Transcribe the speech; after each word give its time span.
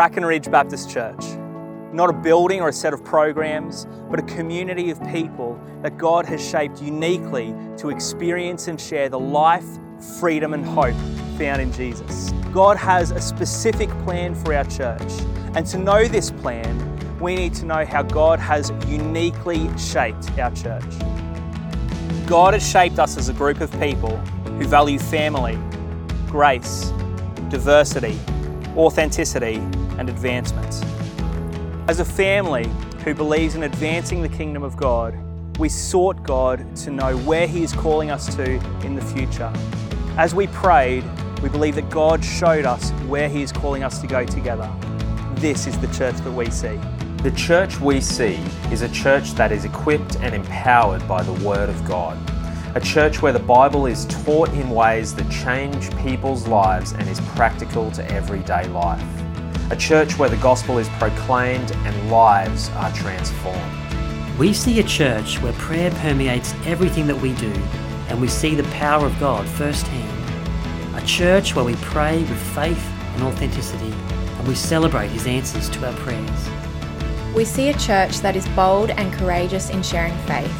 Bracken 0.00 0.24
Ridge 0.24 0.50
Baptist 0.50 0.88
Church. 0.88 1.22
Not 1.92 2.08
a 2.08 2.14
building 2.14 2.62
or 2.62 2.70
a 2.70 2.72
set 2.72 2.94
of 2.94 3.04
programs, 3.04 3.86
but 4.08 4.18
a 4.18 4.22
community 4.22 4.90
of 4.90 4.98
people 5.08 5.60
that 5.82 5.98
God 5.98 6.24
has 6.24 6.42
shaped 6.42 6.80
uniquely 6.80 7.54
to 7.76 7.90
experience 7.90 8.66
and 8.68 8.80
share 8.80 9.10
the 9.10 9.20
life, 9.20 9.66
freedom, 10.18 10.54
and 10.54 10.64
hope 10.64 10.94
found 11.36 11.60
in 11.60 11.70
Jesus. 11.70 12.32
God 12.50 12.78
has 12.78 13.10
a 13.10 13.20
specific 13.20 13.90
plan 14.04 14.34
for 14.34 14.54
our 14.54 14.64
church, 14.64 15.12
and 15.54 15.66
to 15.66 15.76
know 15.76 16.08
this 16.08 16.30
plan, 16.30 17.18
we 17.20 17.34
need 17.34 17.52
to 17.56 17.66
know 17.66 17.84
how 17.84 18.02
God 18.02 18.38
has 18.38 18.72
uniquely 18.86 19.68
shaped 19.76 20.30
our 20.38 20.50
church. 20.52 20.82
God 22.26 22.54
has 22.54 22.66
shaped 22.66 22.98
us 22.98 23.18
as 23.18 23.28
a 23.28 23.34
group 23.34 23.60
of 23.60 23.70
people 23.78 24.16
who 24.16 24.66
value 24.66 24.98
family, 24.98 25.58
grace, 26.26 26.90
diversity, 27.50 28.18
authenticity, 28.76 29.56
and 29.98 30.08
advancement. 30.08 30.84
As 31.88 32.00
a 32.00 32.04
family 32.04 32.70
who 33.04 33.14
believes 33.14 33.54
in 33.54 33.64
advancing 33.64 34.22
the 34.22 34.28
kingdom 34.28 34.62
of 34.62 34.76
God, 34.76 35.18
we 35.58 35.68
sought 35.68 36.22
God 36.22 36.76
to 36.76 36.90
know 36.90 37.16
where 37.18 37.46
He 37.46 37.62
is 37.62 37.72
calling 37.72 38.10
us 38.10 38.34
to 38.36 38.54
in 38.84 38.94
the 38.94 39.02
future. 39.02 39.52
As 40.16 40.34
we 40.34 40.46
prayed, 40.48 41.04
we 41.42 41.48
believe 41.48 41.74
that 41.74 41.90
God 41.90 42.24
showed 42.24 42.64
us 42.64 42.90
where 43.08 43.28
He 43.28 43.42
is 43.42 43.52
calling 43.52 43.82
us 43.82 44.00
to 44.00 44.06
go 44.06 44.24
together. 44.24 44.70
This 45.34 45.66
is 45.66 45.78
the 45.78 45.88
church 45.88 46.16
that 46.16 46.32
we 46.32 46.50
see. 46.50 46.78
The 47.22 47.32
church 47.32 47.80
we 47.80 48.00
see 48.00 48.38
is 48.70 48.82
a 48.82 48.88
church 48.88 49.32
that 49.32 49.52
is 49.52 49.64
equipped 49.64 50.16
and 50.16 50.34
empowered 50.34 51.06
by 51.06 51.22
the 51.22 51.32
Word 51.44 51.68
of 51.68 51.84
God. 51.86 52.16
A 52.76 52.80
church 52.80 53.20
where 53.20 53.32
the 53.32 53.40
Bible 53.40 53.86
is 53.86 54.04
taught 54.04 54.48
in 54.50 54.70
ways 54.70 55.12
that 55.16 55.28
change 55.28 55.90
people's 55.96 56.46
lives 56.46 56.92
and 56.92 57.08
is 57.08 57.20
practical 57.34 57.90
to 57.90 58.08
everyday 58.12 58.68
life. 58.68 59.02
A 59.72 59.76
church 59.76 60.16
where 60.16 60.28
the 60.28 60.36
gospel 60.36 60.78
is 60.78 60.88
proclaimed 60.90 61.72
and 61.72 62.10
lives 62.12 62.68
are 62.76 62.92
transformed. 62.92 64.38
We 64.38 64.52
see 64.52 64.78
a 64.78 64.84
church 64.84 65.42
where 65.42 65.52
prayer 65.54 65.90
permeates 65.90 66.54
everything 66.64 67.08
that 67.08 67.20
we 67.20 67.34
do 67.34 67.52
and 68.08 68.20
we 68.20 68.28
see 68.28 68.54
the 68.54 68.70
power 68.70 69.04
of 69.04 69.18
God 69.18 69.48
firsthand. 69.48 70.96
A 70.96 71.04
church 71.04 71.56
where 71.56 71.64
we 71.64 71.74
pray 71.74 72.20
with 72.20 72.54
faith 72.54 72.88
and 73.14 73.24
authenticity 73.24 73.92
and 74.38 74.46
we 74.46 74.54
celebrate 74.54 75.08
His 75.08 75.26
answers 75.26 75.68
to 75.70 75.86
our 75.86 75.94
prayers. 75.94 76.48
We 77.34 77.44
see 77.44 77.70
a 77.70 77.78
church 77.78 78.18
that 78.18 78.36
is 78.36 78.46
bold 78.50 78.90
and 78.90 79.12
courageous 79.12 79.70
in 79.70 79.82
sharing 79.82 80.16
faith, 80.18 80.54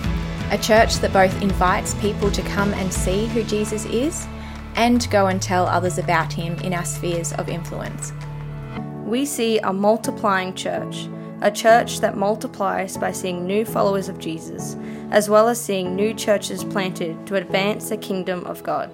a 0.50 0.58
church 0.58 0.96
that 0.96 1.12
both 1.12 1.40
invites 1.40 1.94
people 1.94 2.30
to 2.32 2.42
come 2.42 2.74
and 2.74 2.92
see 2.92 3.26
who 3.26 3.44
Jesus 3.44 3.84
is 3.86 4.26
and 4.74 5.08
go 5.10 5.28
and 5.28 5.40
tell 5.40 5.66
others 5.66 5.98
about 5.98 6.32
him 6.32 6.54
in 6.58 6.74
our 6.74 6.84
spheres 6.84 7.32
of 7.34 7.48
influence. 7.48 8.12
We 9.04 9.24
see 9.24 9.58
a 9.58 9.72
multiplying 9.72 10.54
church, 10.54 11.08
a 11.40 11.50
church 11.50 12.00
that 12.00 12.16
multiplies 12.16 12.96
by 12.96 13.12
seeing 13.12 13.46
new 13.46 13.64
followers 13.64 14.08
of 14.08 14.18
Jesus, 14.18 14.76
as 15.10 15.28
well 15.28 15.48
as 15.48 15.60
seeing 15.60 15.94
new 15.94 16.14
churches 16.14 16.64
planted 16.64 17.26
to 17.26 17.36
advance 17.36 17.88
the 17.88 17.96
kingdom 17.96 18.44
of 18.46 18.62
God. 18.62 18.90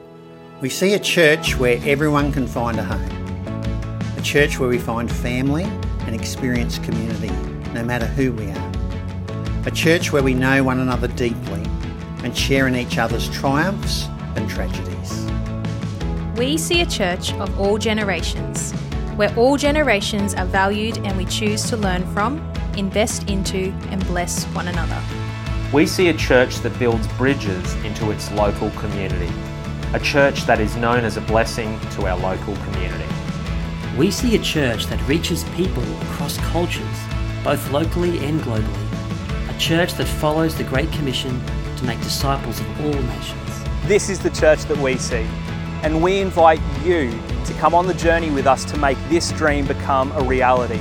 We 0.61 0.69
see 0.69 0.95
a 0.95 0.99
church 0.99 1.57
where 1.57 1.81
everyone 1.85 2.33
can 2.33 2.47
find 2.47 2.79
a 2.79 2.85
home, 2.85 4.17
a 4.17 4.23
church 4.23 4.59
where 4.59 4.69
we 4.69 4.79
find 4.79 5.11
family 5.11 5.65
and 6.01 6.15
experience 6.15 6.79
community 6.79 7.31
no 7.73 7.85
matter 7.85 8.07
who 8.07 8.33
we 8.33 8.51
are. 8.51 8.66
A 9.67 9.71
church 9.73 10.13
where 10.13 10.23
we 10.23 10.33
know 10.33 10.63
one 10.63 10.79
another 10.79 11.09
deeply 11.09 11.61
and 12.23 12.37
share 12.37 12.69
in 12.69 12.77
each 12.77 12.99
other's 12.99 13.29
triumphs 13.31 14.07
and 14.37 14.49
tragedies. 14.49 15.29
We 16.37 16.57
see 16.57 16.83
a 16.83 16.87
church 16.87 17.33
of 17.35 17.59
all 17.59 17.77
generations, 17.77 18.71
where 19.17 19.35
all 19.37 19.57
generations 19.57 20.35
are 20.35 20.47
valued 20.47 20.99
and 20.99 21.17
we 21.17 21.25
choose 21.25 21.69
to 21.71 21.77
learn 21.77 22.07
from, 22.15 22.39
invest 22.77 23.29
into, 23.29 23.73
and 23.91 24.07
bless 24.07 24.45
one 24.55 24.69
another. 24.69 25.03
We 25.73 25.85
see 25.85 26.11
a 26.11 26.15
church 26.15 26.59
that 26.59 26.79
builds 26.79 27.09
bridges 27.19 27.75
into 27.85 28.13
its 28.13 28.31
local 28.31 28.71
community, 28.71 29.35
a 29.95 29.99
church 29.99 30.47
that 30.47 30.61
is 30.61 30.77
known 30.77 31.05
as 31.05 31.17
a 31.17 31.23
blessing 31.23 31.81
to 31.97 32.07
our 32.07 32.17
local 32.17 32.55
community. 32.69 33.13
We 33.99 34.13
see 34.13 34.37
a 34.37 34.41
church 34.41 34.87
that 34.87 35.05
reaches 35.09 35.43
people 35.57 35.83
across 36.03 36.37
cultures 36.53 36.99
both 37.43 37.69
locally 37.73 38.25
and 38.25 38.41
globally. 38.43 38.86
Church 39.59 39.95
that 39.95 40.07
follows 40.07 40.55
the 40.55 40.65
Great 40.65 40.93
Commission 40.93 41.41
to 41.77 41.85
make 41.85 41.99
disciples 42.01 42.61
of 42.61 42.81
all 42.81 42.93
nations. 42.93 43.65
This 43.87 44.11
is 44.11 44.19
the 44.19 44.29
church 44.29 44.61
that 44.65 44.77
we 44.77 44.99
see, 44.99 45.27
and 45.83 46.03
we 46.03 46.21
invite 46.21 46.61
you 46.85 47.11
to 47.47 47.55
come 47.55 47.75
on 47.75 47.87
the 47.87 47.95
journey 47.95 48.31
with 48.31 48.47
us 48.47 48.67
to 48.67 48.77
make 48.79 48.99
this 49.09 49.33
dream 49.33 49.67
become 49.67 50.13
a 50.13 50.23
reality. 50.23 50.81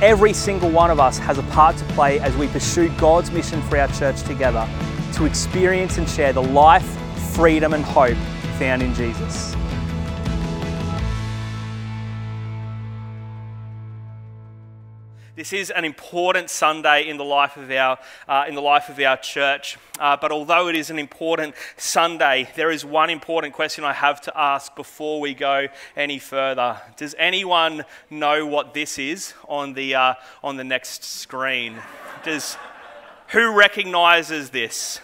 Every 0.00 0.32
single 0.32 0.70
one 0.70 0.92
of 0.92 1.00
us 1.00 1.18
has 1.18 1.38
a 1.38 1.42
part 1.44 1.76
to 1.78 1.84
play 1.86 2.20
as 2.20 2.36
we 2.36 2.46
pursue 2.46 2.88
God's 2.98 3.32
mission 3.32 3.60
for 3.62 3.78
our 3.78 3.88
church 3.88 4.22
together 4.22 4.68
to 5.14 5.24
experience 5.24 5.98
and 5.98 6.08
share 6.08 6.32
the 6.32 6.42
life, 6.42 6.86
freedom, 7.34 7.74
and 7.74 7.84
hope 7.84 8.16
found 8.58 8.80
in 8.80 8.94
Jesus. 8.94 9.57
This 15.48 15.60
is 15.60 15.70
an 15.70 15.86
important 15.86 16.50
Sunday 16.50 17.08
in 17.08 17.16
the 17.16 17.24
life 17.24 17.56
of 17.56 17.70
our, 17.70 17.98
uh, 18.28 18.44
in 18.46 18.54
the 18.54 18.60
life 18.60 18.90
of 18.90 19.00
our 19.00 19.16
church. 19.16 19.78
Uh, 19.98 20.14
but 20.14 20.30
although 20.30 20.68
it 20.68 20.76
is 20.76 20.90
an 20.90 20.98
important 20.98 21.54
Sunday, 21.78 22.50
there 22.54 22.70
is 22.70 22.84
one 22.84 23.08
important 23.08 23.54
question 23.54 23.82
I 23.82 23.94
have 23.94 24.20
to 24.22 24.38
ask 24.38 24.76
before 24.76 25.22
we 25.22 25.32
go 25.32 25.68
any 25.96 26.18
further. 26.18 26.78
Does 26.98 27.14
anyone 27.16 27.86
know 28.10 28.44
what 28.44 28.74
this 28.74 28.98
is 28.98 29.32
on 29.48 29.72
the, 29.72 29.94
uh, 29.94 30.14
on 30.44 30.58
the 30.58 30.64
next 30.64 31.02
screen? 31.02 31.76
Does, 32.24 32.58
who 33.28 33.56
recognizes 33.56 34.50
this? 34.50 35.00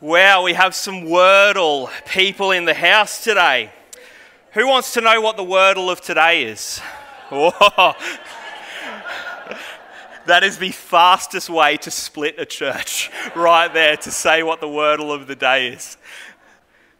Wow, 0.00 0.42
we 0.42 0.54
have 0.54 0.74
some 0.74 1.02
Wordle 1.02 1.90
people 2.06 2.50
in 2.50 2.64
the 2.64 2.74
house 2.74 3.22
today. 3.22 3.70
Who 4.54 4.66
wants 4.66 4.94
to 4.94 5.00
know 5.00 5.20
what 5.20 5.36
the 5.36 5.44
Wordle 5.44 5.92
of 5.92 6.00
today 6.00 6.42
is? 6.42 6.80
Whoa. 7.28 7.94
That 10.28 10.44
is 10.44 10.58
the 10.58 10.72
fastest 10.72 11.48
way 11.48 11.78
to 11.78 11.90
split 11.90 12.34
a 12.36 12.44
church, 12.44 13.10
right 13.34 13.72
there, 13.72 13.96
to 13.96 14.10
say 14.10 14.42
what 14.42 14.60
the 14.60 14.66
wordle 14.66 15.10
of 15.10 15.26
the 15.26 15.34
day 15.34 15.68
is. 15.68 15.96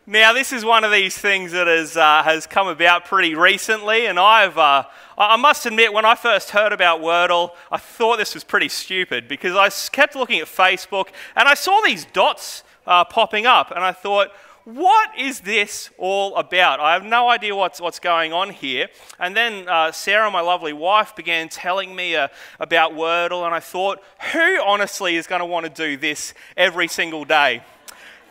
Now, 0.06 0.32
this 0.32 0.50
is 0.50 0.64
one 0.64 0.82
of 0.82 0.90
these 0.90 1.18
things 1.18 1.52
that 1.52 1.66
has, 1.66 1.94
uh, 1.98 2.22
has 2.22 2.46
come 2.46 2.68
about 2.68 3.04
pretty 3.04 3.34
recently, 3.34 4.06
and 4.06 4.18
I've, 4.18 4.56
uh, 4.56 4.84
I 5.18 5.36
must 5.36 5.66
admit, 5.66 5.92
when 5.92 6.06
I 6.06 6.14
first 6.14 6.52
heard 6.52 6.72
about 6.72 7.02
Wordle, 7.02 7.50
I 7.70 7.76
thought 7.76 8.16
this 8.16 8.32
was 8.32 8.44
pretty 8.44 8.70
stupid 8.70 9.28
because 9.28 9.54
I 9.54 9.68
kept 9.92 10.16
looking 10.16 10.40
at 10.40 10.46
Facebook 10.46 11.08
and 11.36 11.46
I 11.46 11.52
saw 11.52 11.82
these 11.82 12.06
dots 12.06 12.64
uh, 12.86 13.04
popping 13.04 13.44
up, 13.44 13.72
and 13.72 13.80
I 13.80 13.92
thought, 13.92 14.32
what 14.74 15.18
is 15.18 15.40
this 15.40 15.88
all 15.96 16.36
about? 16.36 16.78
I 16.78 16.92
have 16.92 17.02
no 17.02 17.30
idea 17.30 17.56
what's, 17.56 17.80
what's 17.80 17.98
going 17.98 18.34
on 18.34 18.50
here. 18.50 18.88
And 19.18 19.34
then 19.34 19.66
uh, 19.66 19.92
Sarah, 19.92 20.30
my 20.30 20.42
lovely 20.42 20.74
wife, 20.74 21.16
began 21.16 21.48
telling 21.48 21.96
me 21.96 22.14
uh, 22.14 22.28
about 22.60 22.92
Wordle, 22.92 23.46
and 23.46 23.54
I 23.54 23.60
thought, 23.60 24.02
who 24.34 24.62
honestly 24.62 25.16
is 25.16 25.26
going 25.26 25.38
to 25.38 25.46
want 25.46 25.64
to 25.64 25.70
do 25.70 25.96
this 25.96 26.34
every 26.54 26.86
single 26.86 27.24
day? 27.24 27.62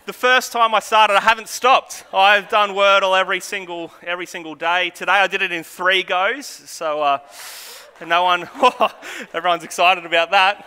The 0.06 0.14
first 0.14 0.52
time 0.52 0.76
I 0.76 0.80
started, 0.80 1.16
I 1.16 1.22
haven't 1.22 1.50
stopped. 1.50 2.06
I've 2.14 2.50
done 2.50 2.70
Wordle 2.70 3.20
every 3.20 3.40
single, 3.40 3.92
every 4.04 4.28
single 4.28 4.54
day. 4.54 4.92
Today 4.92 5.14
I 5.14 5.26
did 5.26 5.42
it 5.42 5.52
in 5.52 5.64
three 5.64 6.04
goes, 6.04 6.46
so. 6.46 7.02
Uh, 7.02 7.20
and 8.00 8.10
no 8.10 8.24
one, 8.24 8.50
everyone's 9.34 9.64
excited 9.64 10.06
about 10.06 10.32
that. 10.32 10.66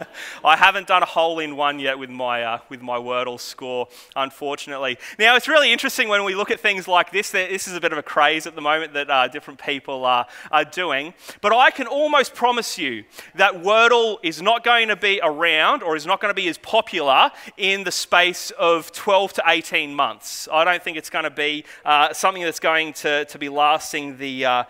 I 0.44 0.56
haven't 0.56 0.86
done 0.86 1.02
a 1.02 1.06
hole 1.06 1.38
in 1.38 1.56
one 1.56 1.78
yet 1.78 1.98
with 1.98 2.10
my, 2.10 2.42
uh, 2.42 2.58
with 2.68 2.82
my 2.82 2.96
Wordle 2.96 3.38
score, 3.38 3.88
unfortunately. 4.16 4.98
Now, 5.18 5.36
it's 5.36 5.48
really 5.48 5.72
interesting 5.72 6.08
when 6.08 6.24
we 6.24 6.34
look 6.34 6.50
at 6.50 6.60
things 6.60 6.88
like 6.88 7.12
this. 7.12 7.30
This 7.30 7.68
is 7.68 7.74
a 7.74 7.80
bit 7.80 7.92
of 7.92 7.98
a 7.98 8.02
craze 8.02 8.46
at 8.46 8.54
the 8.54 8.60
moment 8.60 8.92
that 8.94 9.10
uh, 9.10 9.28
different 9.28 9.60
people 9.60 10.04
are, 10.04 10.26
are 10.50 10.64
doing. 10.64 11.14
But 11.40 11.52
I 11.52 11.70
can 11.70 11.86
almost 11.86 12.34
promise 12.34 12.78
you 12.78 13.04
that 13.34 13.54
Wordle 13.54 14.18
is 14.22 14.42
not 14.42 14.64
going 14.64 14.88
to 14.88 14.96
be 14.96 15.20
around 15.22 15.82
or 15.82 15.96
is 15.96 16.06
not 16.06 16.20
going 16.20 16.30
to 16.30 16.40
be 16.40 16.48
as 16.48 16.58
popular 16.58 17.30
in 17.56 17.84
the 17.84 17.92
space 17.92 18.50
of 18.52 18.92
12 18.92 19.34
to 19.34 19.42
18 19.46 19.94
months. 19.94 20.48
I 20.52 20.64
don't 20.64 20.82
think 20.82 20.96
it's 20.96 21.10
going 21.10 21.24
to 21.24 21.30
be 21.30 21.64
uh, 21.84 22.12
something 22.12 22.42
that's 22.42 22.60
going 22.60 22.92
to, 22.94 23.24
to 23.26 23.38
be 23.38 23.48
lasting 23.48 24.18
the, 24.18 24.44
uh, 24.44 24.64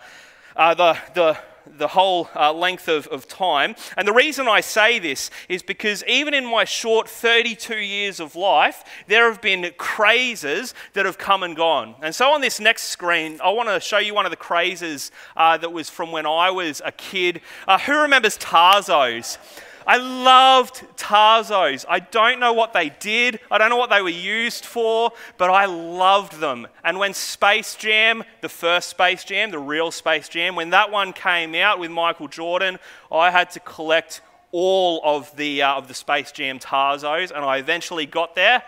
uh, 0.55 0.73
the, 0.73 0.97
the 1.13 1.37
the 1.65 1.89
whole 1.89 2.29
uh, 2.35 2.53
length 2.53 2.87
of, 2.87 3.07
of 3.07 3.27
time. 3.27 3.75
And 3.97 4.07
the 4.07 4.13
reason 4.13 4.47
I 4.47 4.61
say 4.61 4.99
this 4.99 5.29
is 5.49 5.63
because 5.63 6.03
even 6.05 6.33
in 6.33 6.45
my 6.45 6.65
short 6.65 7.09
32 7.09 7.77
years 7.77 8.19
of 8.19 8.35
life, 8.35 8.83
there 9.07 9.29
have 9.29 9.41
been 9.41 9.71
crazes 9.77 10.73
that 10.93 11.05
have 11.05 11.17
come 11.17 11.43
and 11.43 11.55
gone. 11.55 11.95
And 12.01 12.13
so 12.13 12.31
on 12.31 12.41
this 12.41 12.59
next 12.59 12.83
screen, 12.83 13.39
I 13.43 13.49
want 13.51 13.69
to 13.69 13.79
show 13.79 13.97
you 13.97 14.13
one 14.13 14.25
of 14.25 14.31
the 14.31 14.37
crazes 14.37 15.11
uh, 15.35 15.57
that 15.57 15.71
was 15.71 15.89
from 15.89 16.11
when 16.11 16.25
I 16.25 16.49
was 16.51 16.81
a 16.85 16.91
kid. 16.91 17.41
Uh, 17.67 17.79
who 17.79 18.01
remembers 18.01 18.37
Tazos? 18.37 19.37
I 19.85 19.97
loved 19.97 20.83
Tazos. 20.97 21.85
I 21.87 21.99
don't 21.99 22.39
know 22.39 22.53
what 22.53 22.73
they 22.73 22.89
did, 22.89 23.39
I 23.51 23.57
don't 23.57 23.69
know 23.69 23.77
what 23.77 23.89
they 23.89 24.01
were 24.01 24.09
used 24.09 24.65
for, 24.65 25.11
but 25.37 25.49
I 25.49 25.65
loved 25.65 26.39
them. 26.39 26.67
And 26.83 26.99
when 26.99 27.13
Space 27.13 27.75
Jam, 27.75 28.23
the 28.41 28.49
first 28.49 28.89
Space 28.89 29.23
Jam, 29.23 29.51
the 29.51 29.59
real 29.59 29.91
Space 29.91 30.29
Jam, 30.29 30.55
when 30.55 30.69
that 30.71 30.91
one 30.91 31.13
came 31.13 31.55
out 31.55 31.79
with 31.79 31.91
Michael 31.91 32.27
Jordan, 32.27 32.79
I 33.11 33.31
had 33.31 33.51
to 33.51 33.59
collect 33.59 34.21
all 34.51 35.01
of 35.03 35.35
the, 35.35 35.63
uh, 35.63 35.73
of 35.73 35.87
the 35.87 35.93
Space 35.93 36.31
Jam 36.31 36.59
Tazos, 36.59 37.31
and 37.31 37.43
I 37.43 37.57
eventually 37.57 38.05
got 38.05 38.35
there. 38.35 38.63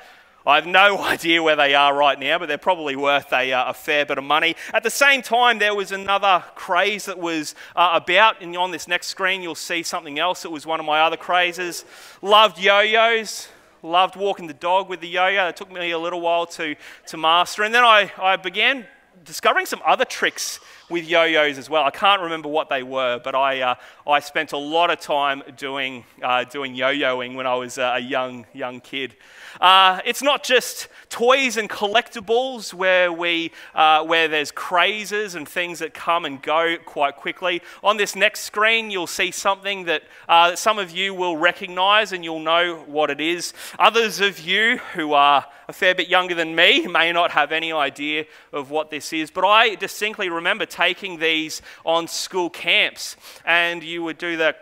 I 0.48 0.56
have 0.56 0.68
no 0.68 1.00
idea 1.04 1.42
where 1.42 1.56
they 1.56 1.74
are 1.74 1.96
right 1.96 2.20
now, 2.20 2.38
but 2.38 2.48
they're 2.48 2.58
probably 2.58 2.96
worth 2.96 3.32
a, 3.34 3.52
uh, 3.52 3.70
a 3.70 3.74
fair 3.74 4.06
bit 4.06 4.18
of 4.18 4.24
money. 4.24 4.56
At 4.74 4.84
the 4.84 4.90
same 4.90 5.22
time, 5.22 5.60
there 5.60 5.76
was 5.76 5.92
another 5.92 6.44
craze 6.56 7.06
that 7.06 7.18
was 7.18 7.56
uh, 7.76 7.92
about, 7.94 8.42
and 8.42 8.56
on 8.56 8.72
this 8.72 8.88
next 8.88 9.08
screen, 9.08 9.42
you'll 9.42 9.56
see 9.56 9.84
something 9.84 10.20
else. 10.20 10.46
It 10.46 10.52
was 10.52 10.66
one 10.66 10.80
of 10.80 10.86
my 10.86 11.02
other 11.02 11.18
crazes. 11.18 11.86
Loved 12.22 12.60
yo 12.60 12.82
yos, 12.82 13.48
loved 13.82 14.16
walking 14.16 14.48
the 14.48 14.54
dog 14.54 14.90
with 14.90 15.02
the 15.02 15.08
yo 15.08 15.28
yo. 15.28 15.48
It 15.48 15.56
took 15.56 15.72
me 15.72 15.92
a 15.92 16.00
little 16.00 16.22
while 16.22 16.46
to, 16.48 16.76
to 17.08 17.18
master. 17.18 17.64
And 17.64 17.74
then 17.74 17.84
I, 17.84 18.12
I 18.22 18.36
began 18.36 18.86
discovering 19.24 19.66
some 19.66 19.82
other 19.86 20.06
tricks 20.06 20.60
with 20.90 21.08
yo-yos 21.08 21.58
as 21.58 21.70
well. 21.70 21.84
I 21.84 21.90
can't 21.90 22.22
remember 22.22 22.48
what 22.48 22.70
they 22.70 22.84
were, 22.84 23.20
but 23.24 23.34
I, 23.34 23.62
uh, 23.62 23.76
I 24.08 24.20
spent 24.20 24.52
a 24.52 24.58
lot 24.58 24.92
of 24.92 25.00
time 25.00 25.42
doing, 25.58 26.06
uh, 26.22 26.44
doing 26.44 26.76
yo-yoing 26.76 27.36
when 27.36 27.48
I 27.48 27.56
was 27.56 27.78
a 27.78 28.00
young, 28.00 28.46
young 28.54 28.82
kid. 28.82 29.16
Uh, 29.60 30.00
it's 30.06 30.22
not 30.22 30.44
just 30.44 30.90
toys 31.10 31.58
and 31.58 31.70
collectibles 31.70 32.74
where, 32.74 33.12
we, 33.12 33.52
uh, 33.74 34.04
where 34.04 34.28
there's 34.28 34.52
crazes 34.52 35.36
and 35.36 35.48
things 35.48 35.80
that 35.80 35.94
come 35.94 36.26
and 36.26 36.42
go 36.42 36.76
quite 36.86 37.16
quickly. 37.16 37.62
On 37.84 37.98
this 37.98 38.16
next 38.16 38.42
screen, 38.42 38.92
you'll 38.92 39.08
see 39.08 39.32
something 39.32 39.86
that, 39.86 40.04
uh, 40.28 40.52
that 40.52 40.60
some 40.60 40.78
of 40.78 40.92
you 40.92 41.14
will 41.14 41.38
recognize 41.38 42.12
and 42.12 42.24
you'll 42.24 42.40
know 42.40 42.84
what 42.86 43.10
it 43.10 43.22
is. 43.22 43.54
Others 43.80 44.20
of 44.20 44.40
you 44.40 44.78
who 44.94 45.14
are 45.14 45.46
a 45.68 45.74
fair 45.74 45.96
bit 45.96 46.08
younger 46.08 46.36
than 46.36 46.56
me 46.56 46.88
may 46.88 47.12
not 47.12 47.32
have 47.32 47.52
any 47.52 47.72
idea 47.72 48.26
of 48.54 48.70
what 48.72 48.90
this 48.90 49.14
is, 49.14 49.32
but 49.32 49.46
I 49.46 49.76
distinctly 49.76 50.30
remember 50.30 50.66
taking 50.66 51.20
these 51.20 51.62
on 51.86 52.08
school 52.08 52.50
camps, 52.50 53.16
and 53.46 53.84
you 53.84 54.04
would 54.04 54.18
do 54.18 54.38
the 54.38 54.56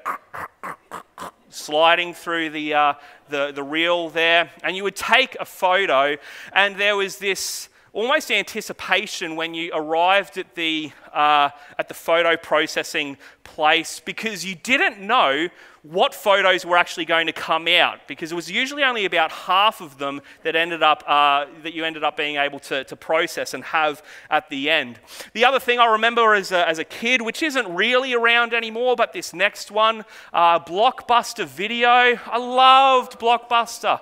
sliding 1.50 2.14
through 2.14 2.50
the, 2.50 2.74
uh, 2.74 2.94
the, 3.30 3.52
the 3.52 3.64
reel 3.64 4.10
there, 4.10 4.50
and 4.64 4.76
you 4.76 4.84
would 4.84 4.96
take 4.96 5.36
a 5.40 5.46
photo, 5.46 6.18
and 6.54 6.78
there 6.78 6.96
was 6.96 7.18
this 7.18 7.70
almost 7.94 8.32
anticipation 8.32 9.36
when 9.36 9.54
you 9.54 9.72
arrived 9.72 10.38
at 10.40 10.56
the, 10.56 10.92
uh, 11.14 11.50
at 11.78 11.88
the 11.88 11.94
photo 11.94 12.36
processing 12.36 13.16
place 13.44 14.00
because 14.00 14.44
you 14.44 14.56
didn't 14.56 15.00
know 15.00 15.48
what 15.84 16.16
photos 16.16 16.66
were 16.66 16.78
actually 16.78 17.04
going 17.04 17.28
to 17.28 17.34
come 17.34 17.68
out 17.68 18.08
because 18.08 18.32
it 18.32 18.36
was 18.36 18.50
usually 18.50 18.84
only 18.84 19.04
about 19.04 19.32
half 19.32 19.82
of 19.82 19.98
them 19.98 20.22
that 20.44 20.56
ended 20.56 20.82
up 20.82 21.04
uh, 21.06 21.46
that 21.62 21.74
you 21.74 21.84
ended 21.84 22.04
up 22.06 22.16
being 22.16 22.38
able 22.38 22.58
to, 22.58 22.86
to 22.86 22.96
process 22.96 23.54
and 23.54 23.66
have 23.66 24.02
at 24.30 24.50
the 24.50 24.70
end. 24.70 24.98
The 25.34 25.44
other 25.44 25.60
thing 25.60 25.80
I 25.80 25.86
remember 25.92 26.34
as 26.34 26.54
a, 26.54 26.68
as 26.68 26.80
a 26.80 26.86
kid, 26.86 27.22
which 27.22 27.44
isn't 27.44 27.68
really 27.68 28.14
around 28.14 28.54
anymore, 28.54 28.96
but 28.96 29.12
this 29.12 29.34
next 29.34 29.72
one, 29.72 30.06
uh, 30.32 30.60
Blockbuster 30.60 31.46
Video. 31.46 32.18
I 32.26 32.38
loved 32.38 33.20
Blockbuster. 33.20 34.00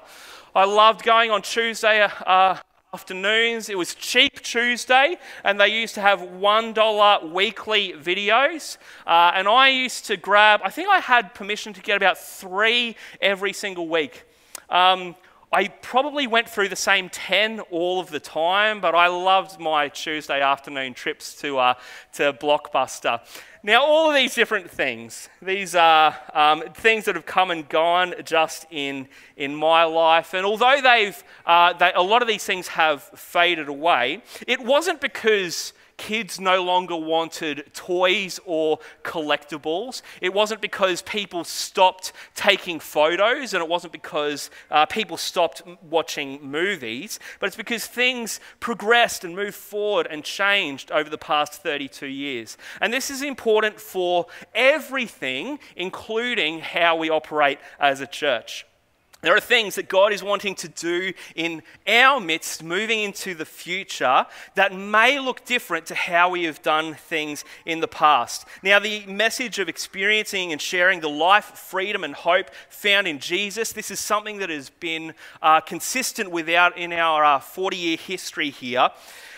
I 0.53 0.65
loved 0.65 1.03
going 1.03 1.31
on 1.31 1.41
Tuesday 1.41 2.07
uh, 2.25 2.57
afternoons. 2.93 3.69
It 3.69 3.77
was 3.77 3.95
Cheap 3.95 4.41
Tuesday, 4.41 5.15
and 5.45 5.57
they 5.57 5.69
used 5.69 5.95
to 5.95 6.01
have 6.01 6.19
$1 6.19 7.31
weekly 7.31 7.93
videos. 7.93 8.75
Uh, 9.07 9.31
and 9.33 9.47
I 9.47 9.69
used 9.69 10.07
to 10.07 10.17
grab, 10.17 10.59
I 10.61 10.71
think 10.71 10.89
I 10.89 10.99
had 10.99 11.33
permission 11.33 11.71
to 11.71 11.79
get 11.79 11.95
about 11.95 12.17
three 12.17 12.97
every 13.21 13.53
single 13.53 13.87
week. 13.87 14.23
Um, 14.69 15.15
I 15.53 15.67
probably 15.67 16.27
went 16.27 16.47
through 16.47 16.69
the 16.69 16.77
same 16.77 17.09
10 17.09 17.59
all 17.71 17.99
of 17.99 18.09
the 18.09 18.21
time, 18.21 18.79
but 18.79 18.95
I 18.95 19.07
loved 19.07 19.59
my 19.59 19.89
Tuesday 19.89 20.39
afternoon 20.39 20.93
trips 20.93 21.35
to, 21.41 21.57
uh, 21.57 21.73
to 22.13 22.31
Blockbuster. 22.31 23.19
Now, 23.61 23.83
all 23.83 24.09
of 24.09 24.15
these 24.15 24.33
different 24.33 24.71
things, 24.71 25.27
these 25.41 25.75
are 25.75 26.15
um, 26.33 26.63
things 26.73 27.03
that 27.03 27.15
have 27.15 27.25
come 27.25 27.51
and 27.51 27.67
gone 27.67 28.13
just 28.23 28.65
in, 28.71 29.09
in 29.35 29.53
my 29.53 29.83
life. 29.83 30.33
And 30.33 30.45
although 30.45 30.79
they've, 30.81 31.21
uh, 31.45 31.73
they, 31.73 31.91
a 31.93 32.01
lot 32.01 32.21
of 32.21 32.29
these 32.29 32.45
things 32.45 32.69
have 32.69 33.03
faded 33.03 33.67
away, 33.67 34.23
it 34.47 34.61
wasn't 34.61 35.01
because 35.01 35.73
kids 36.01 36.39
no 36.39 36.63
longer 36.63 36.95
wanted 36.95 37.71
toys 37.75 38.39
or 38.43 38.79
collectibles. 39.03 40.01
It 40.19 40.33
wasn't 40.33 40.59
because 40.59 41.03
people 41.03 41.43
stopped 41.43 42.11
taking 42.33 42.79
photos 42.79 43.53
and 43.53 43.61
it 43.61 43.69
wasn't 43.69 43.93
because 43.93 44.49
uh, 44.71 44.87
people 44.87 45.15
stopped 45.15 45.61
watching 45.83 46.41
movies, 46.41 47.19
but 47.39 47.45
it's 47.45 47.55
because 47.55 47.85
things 47.85 48.39
progressed 48.59 49.23
and 49.23 49.35
moved 49.35 49.53
forward 49.53 50.07
and 50.09 50.23
changed 50.23 50.91
over 50.91 51.07
the 51.07 51.19
past 51.19 51.61
32 51.61 52.07
years. 52.07 52.57
And 52.81 52.91
this 52.91 53.11
is 53.11 53.21
important 53.21 53.79
for 53.79 54.25
everything, 54.55 55.59
including 55.75 56.61
how 56.61 56.95
we 56.95 57.11
operate 57.11 57.59
as 57.79 58.01
a 58.01 58.07
church. 58.07 58.65
There 59.21 59.35
are 59.35 59.39
things 59.39 59.75
that 59.75 59.87
God 59.87 60.13
is 60.13 60.23
wanting 60.23 60.55
to 60.55 60.67
do 60.67 61.13
in 61.35 61.61
our 61.87 62.19
midst, 62.19 62.63
moving 62.63 63.01
into 63.01 63.35
the 63.35 63.45
future, 63.45 64.25
that 64.55 64.73
may 64.73 65.19
look 65.19 65.45
different 65.45 65.85
to 65.87 65.95
how 65.95 66.29
we 66.29 66.45
have 66.45 66.61
done 66.63 66.95
things 66.95 67.45
in 67.65 67.81
the 67.81 67.87
past. 67.87 68.45
Now, 68.63 68.79
the 68.79 69.05
message 69.05 69.59
of 69.59 69.69
experiencing 69.69 70.51
and 70.51 70.59
sharing 70.59 71.01
the 71.01 71.09
life, 71.09 71.45
freedom, 71.45 72.03
and 72.03 72.15
hope 72.15 72.49
found 72.69 73.07
in 73.07 73.19
Jesus, 73.19 73.73
this 73.73 73.91
is 73.91 73.99
something 73.99 74.39
that 74.39 74.49
has 74.49 74.71
been 74.71 75.13
uh, 75.41 75.61
consistent 75.61 76.31
without 76.31 76.75
in 76.77 76.91
our 76.91 77.39
40 77.39 77.75
uh, 77.75 77.79
year 77.79 77.97
history 77.97 78.49
here. 78.49 78.89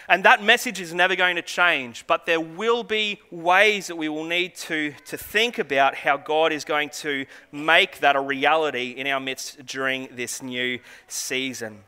And 0.07 0.23
that 0.25 0.43
message 0.43 0.81
is 0.81 0.93
never 0.93 1.15
going 1.15 1.35
to 1.35 1.41
change, 1.41 2.05
but 2.07 2.25
there 2.25 2.41
will 2.41 2.83
be 2.83 3.21
ways 3.31 3.87
that 3.87 3.95
we 3.95 4.09
will 4.09 4.25
need 4.25 4.55
to, 4.55 4.93
to 5.05 5.17
think 5.17 5.59
about 5.59 5.95
how 5.95 6.17
God 6.17 6.51
is 6.51 6.65
going 6.65 6.89
to 6.89 7.25
make 7.51 7.99
that 7.99 8.15
a 8.15 8.19
reality 8.19 8.91
in 8.91 9.07
our 9.07 9.19
midst 9.19 9.65
during 9.65 10.09
this 10.15 10.41
new 10.41 10.79
season. 11.07 11.83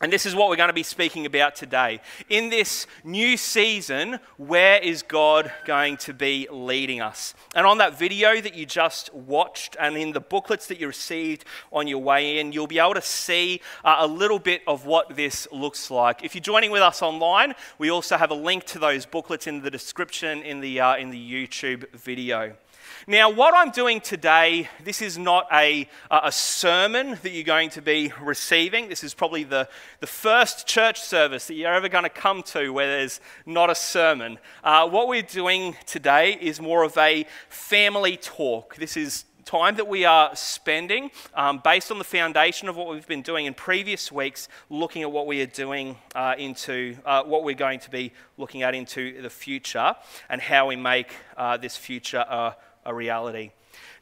And 0.00 0.12
this 0.12 0.26
is 0.26 0.34
what 0.34 0.48
we're 0.48 0.56
going 0.56 0.68
to 0.68 0.74
be 0.74 0.82
speaking 0.82 1.24
about 1.24 1.54
today. 1.54 2.00
In 2.28 2.50
this 2.50 2.88
new 3.04 3.36
season, 3.36 4.18
where 4.36 4.78
is 4.78 5.02
God 5.02 5.52
going 5.66 5.98
to 5.98 6.12
be 6.12 6.48
leading 6.50 7.00
us? 7.00 7.32
And 7.54 7.64
on 7.64 7.78
that 7.78 7.96
video 7.96 8.40
that 8.40 8.54
you 8.54 8.66
just 8.66 9.14
watched, 9.14 9.76
and 9.78 9.96
in 9.96 10.10
the 10.10 10.20
booklets 10.20 10.66
that 10.66 10.80
you 10.80 10.88
received 10.88 11.44
on 11.72 11.86
your 11.86 12.00
way 12.00 12.40
in, 12.40 12.50
you'll 12.50 12.66
be 12.66 12.80
able 12.80 12.94
to 12.94 13.02
see 13.02 13.60
uh, 13.84 13.96
a 14.00 14.06
little 14.06 14.40
bit 14.40 14.62
of 14.66 14.84
what 14.84 15.14
this 15.14 15.46
looks 15.52 15.92
like. 15.92 16.24
If 16.24 16.34
you're 16.34 16.42
joining 16.42 16.72
with 16.72 16.82
us 16.82 17.00
online, 17.00 17.54
we 17.78 17.88
also 17.88 18.16
have 18.16 18.32
a 18.32 18.34
link 18.34 18.64
to 18.64 18.80
those 18.80 19.06
booklets 19.06 19.46
in 19.46 19.62
the 19.62 19.70
description 19.70 20.42
in 20.42 20.58
the, 20.60 20.80
uh, 20.80 20.96
in 20.96 21.10
the 21.10 21.46
YouTube 21.46 21.88
video. 21.94 22.56
Now, 23.06 23.28
what 23.28 23.52
I'm 23.54 23.70
doing 23.70 24.00
today, 24.00 24.70
this 24.82 25.02
is 25.02 25.18
not 25.18 25.46
a, 25.52 25.86
a 26.10 26.32
sermon 26.32 27.18
that 27.22 27.32
you're 27.32 27.44
going 27.44 27.68
to 27.70 27.82
be 27.82 28.10
receiving. 28.18 28.88
This 28.88 29.04
is 29.04 29.12
probably 29.12 29.44
the, 29.44 29.68
the 30.00 30.06
first 30.06 30.66
church 30.66 31.02
service 31.02 31.46
that 31.48 31.54
you're 31.54 31.74
ever 31.74 31.90
going 31.90 32.04
to 32.04 32.08
come 32.10 32.42
to 32.44 32.72
where 32.72 32.86
there's 32.86 33.20
not 33.44 33.68
a 33.68 33.74
sermon. 33.74 34.38
Uh, 34.62 34.88
what 34.88 35.06
we're 35.06 35.20
doing 35.20 35.76
today 35.84 36.38
is 36.40 36.62
more 36.62 36.82
of 36.82 36.96
a 36.96 37.26
family 37.50 38.16
talk. 38.16 38.76
This 38.76 38.96
is 38.96 39.26
time 39.44 39.76
that 39.76 39.86
we 39.86 40.06
are 40.06 40.34
spending 40.34 41.10
um, 41.34 41.60
based 41.62 41.90
on 41.90 41.98
the 41.98 42.04
foundation 42.04 42.70
of 42.70 42.76
what 42.76 42.88
we've 42.88 43.06
been 43.06 43.20
doing 43.20 43.44
in 43.44 43.52
previous 43.52 44.10
weeks, 44.10 44.48
looking 44.70 45.02
at 45.02 45.12
what 45.12 45.26
we 45.26 45.42
are 45.42 45.46
doing 45.46 45.98
uh, 46.14 46.34
into 46.38 46.96
uh, 47.04 47.22
what 47.22 47.44
we're 47.44 47.54
going 47.54 47.80
to 47.80 47.90
be 47.90 48.10
looking 48.38 48.62
at 48.62 48.74
into 48.74 49.20
the 49.20 49.28
future 49.28 49.94
and 50.30 50.40
how 50.40 50.68
we 50.68 50.76
make 50.76 51.14
uh, 51.36 51.58
this 51.58 51.76
future 51.76 52.24
a 52.26 52.56
a 52.84 52.94
reality. 52.94 53.50